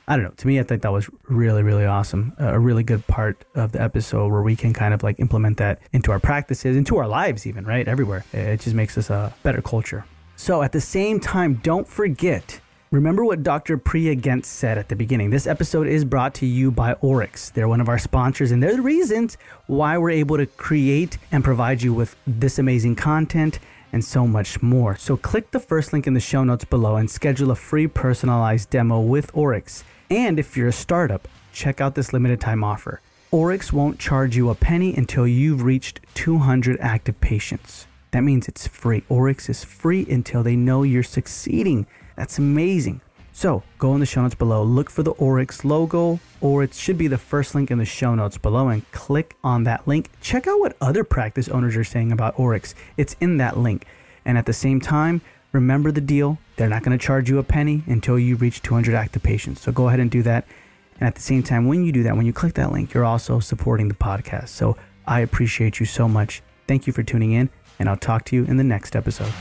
[0.06, 0.34] I don't know.
[0.36, 2.34] To me, I think that was really, really awesome.
[2.38, 5.80] A really good part of the episode where we can kind of like implement that
[5.92, 7.88] into our practices, into our lives, even, right?
[7.88, 8.24] Everywhere.
[8.32, 10.04] It just makes us a better culture.
[10.36, 12.60] So at the same time, don't forget
[12.94, 13.76] Remember what Dr.
[13.76, 15.30] Priya Gent said at the beginning.
[15.30, 17.50] This episode is brought to you by Oryx.
[17.50, 19.36] They're one of our sponsors, and they're the reasons
[19.66, 23.58] why we're able to create and provide you with this amazing content
[23.92, 24.94] and so much more.
[24.96, 28.70] So click the first link in the show notes below and schedule a free personalized
[28.70, 29.82] demo with Oryx.
[30.08, 33.00] And if you're a startup, check out this limited time offer.
[33.32, 37.88] Oryx won't charge you a penny until you've reached 200 active patients.
[38.12, 39.02] That means it's free.
[39.08, 41.88] Oryx is free until they know you're succeeding.
[42.16, 43.00] That's amazing.
[43.32, 46.96] So go in the show notes below, look for the Oryx logo, or it should
[46.96, 50.08] be the first link in the show notes below, and click on that link.
[50.20, 52.76] Check out what other practice owners are saying about Oryx.
[52.96, 53.86] It's in that link.
[54.24, 56.38] And at the same time, remember the deal.
[56.56, 59.62] They're not going to charge you a penny until you reach 200 active patients.
[59.62, 60.46] So go ahead and do that.
[61.00, 63.04] And at the same time, when you do that, when you click that link, you're
[63.04, 64.50] also supporting the podcast.
[64.50, 64.76] So
[65.08, 66.40] I appreciate you so much.
[66.68, 67.50] Thank you for tuning in,
[67.80, 69.32] and I'll talk to you in the next episode.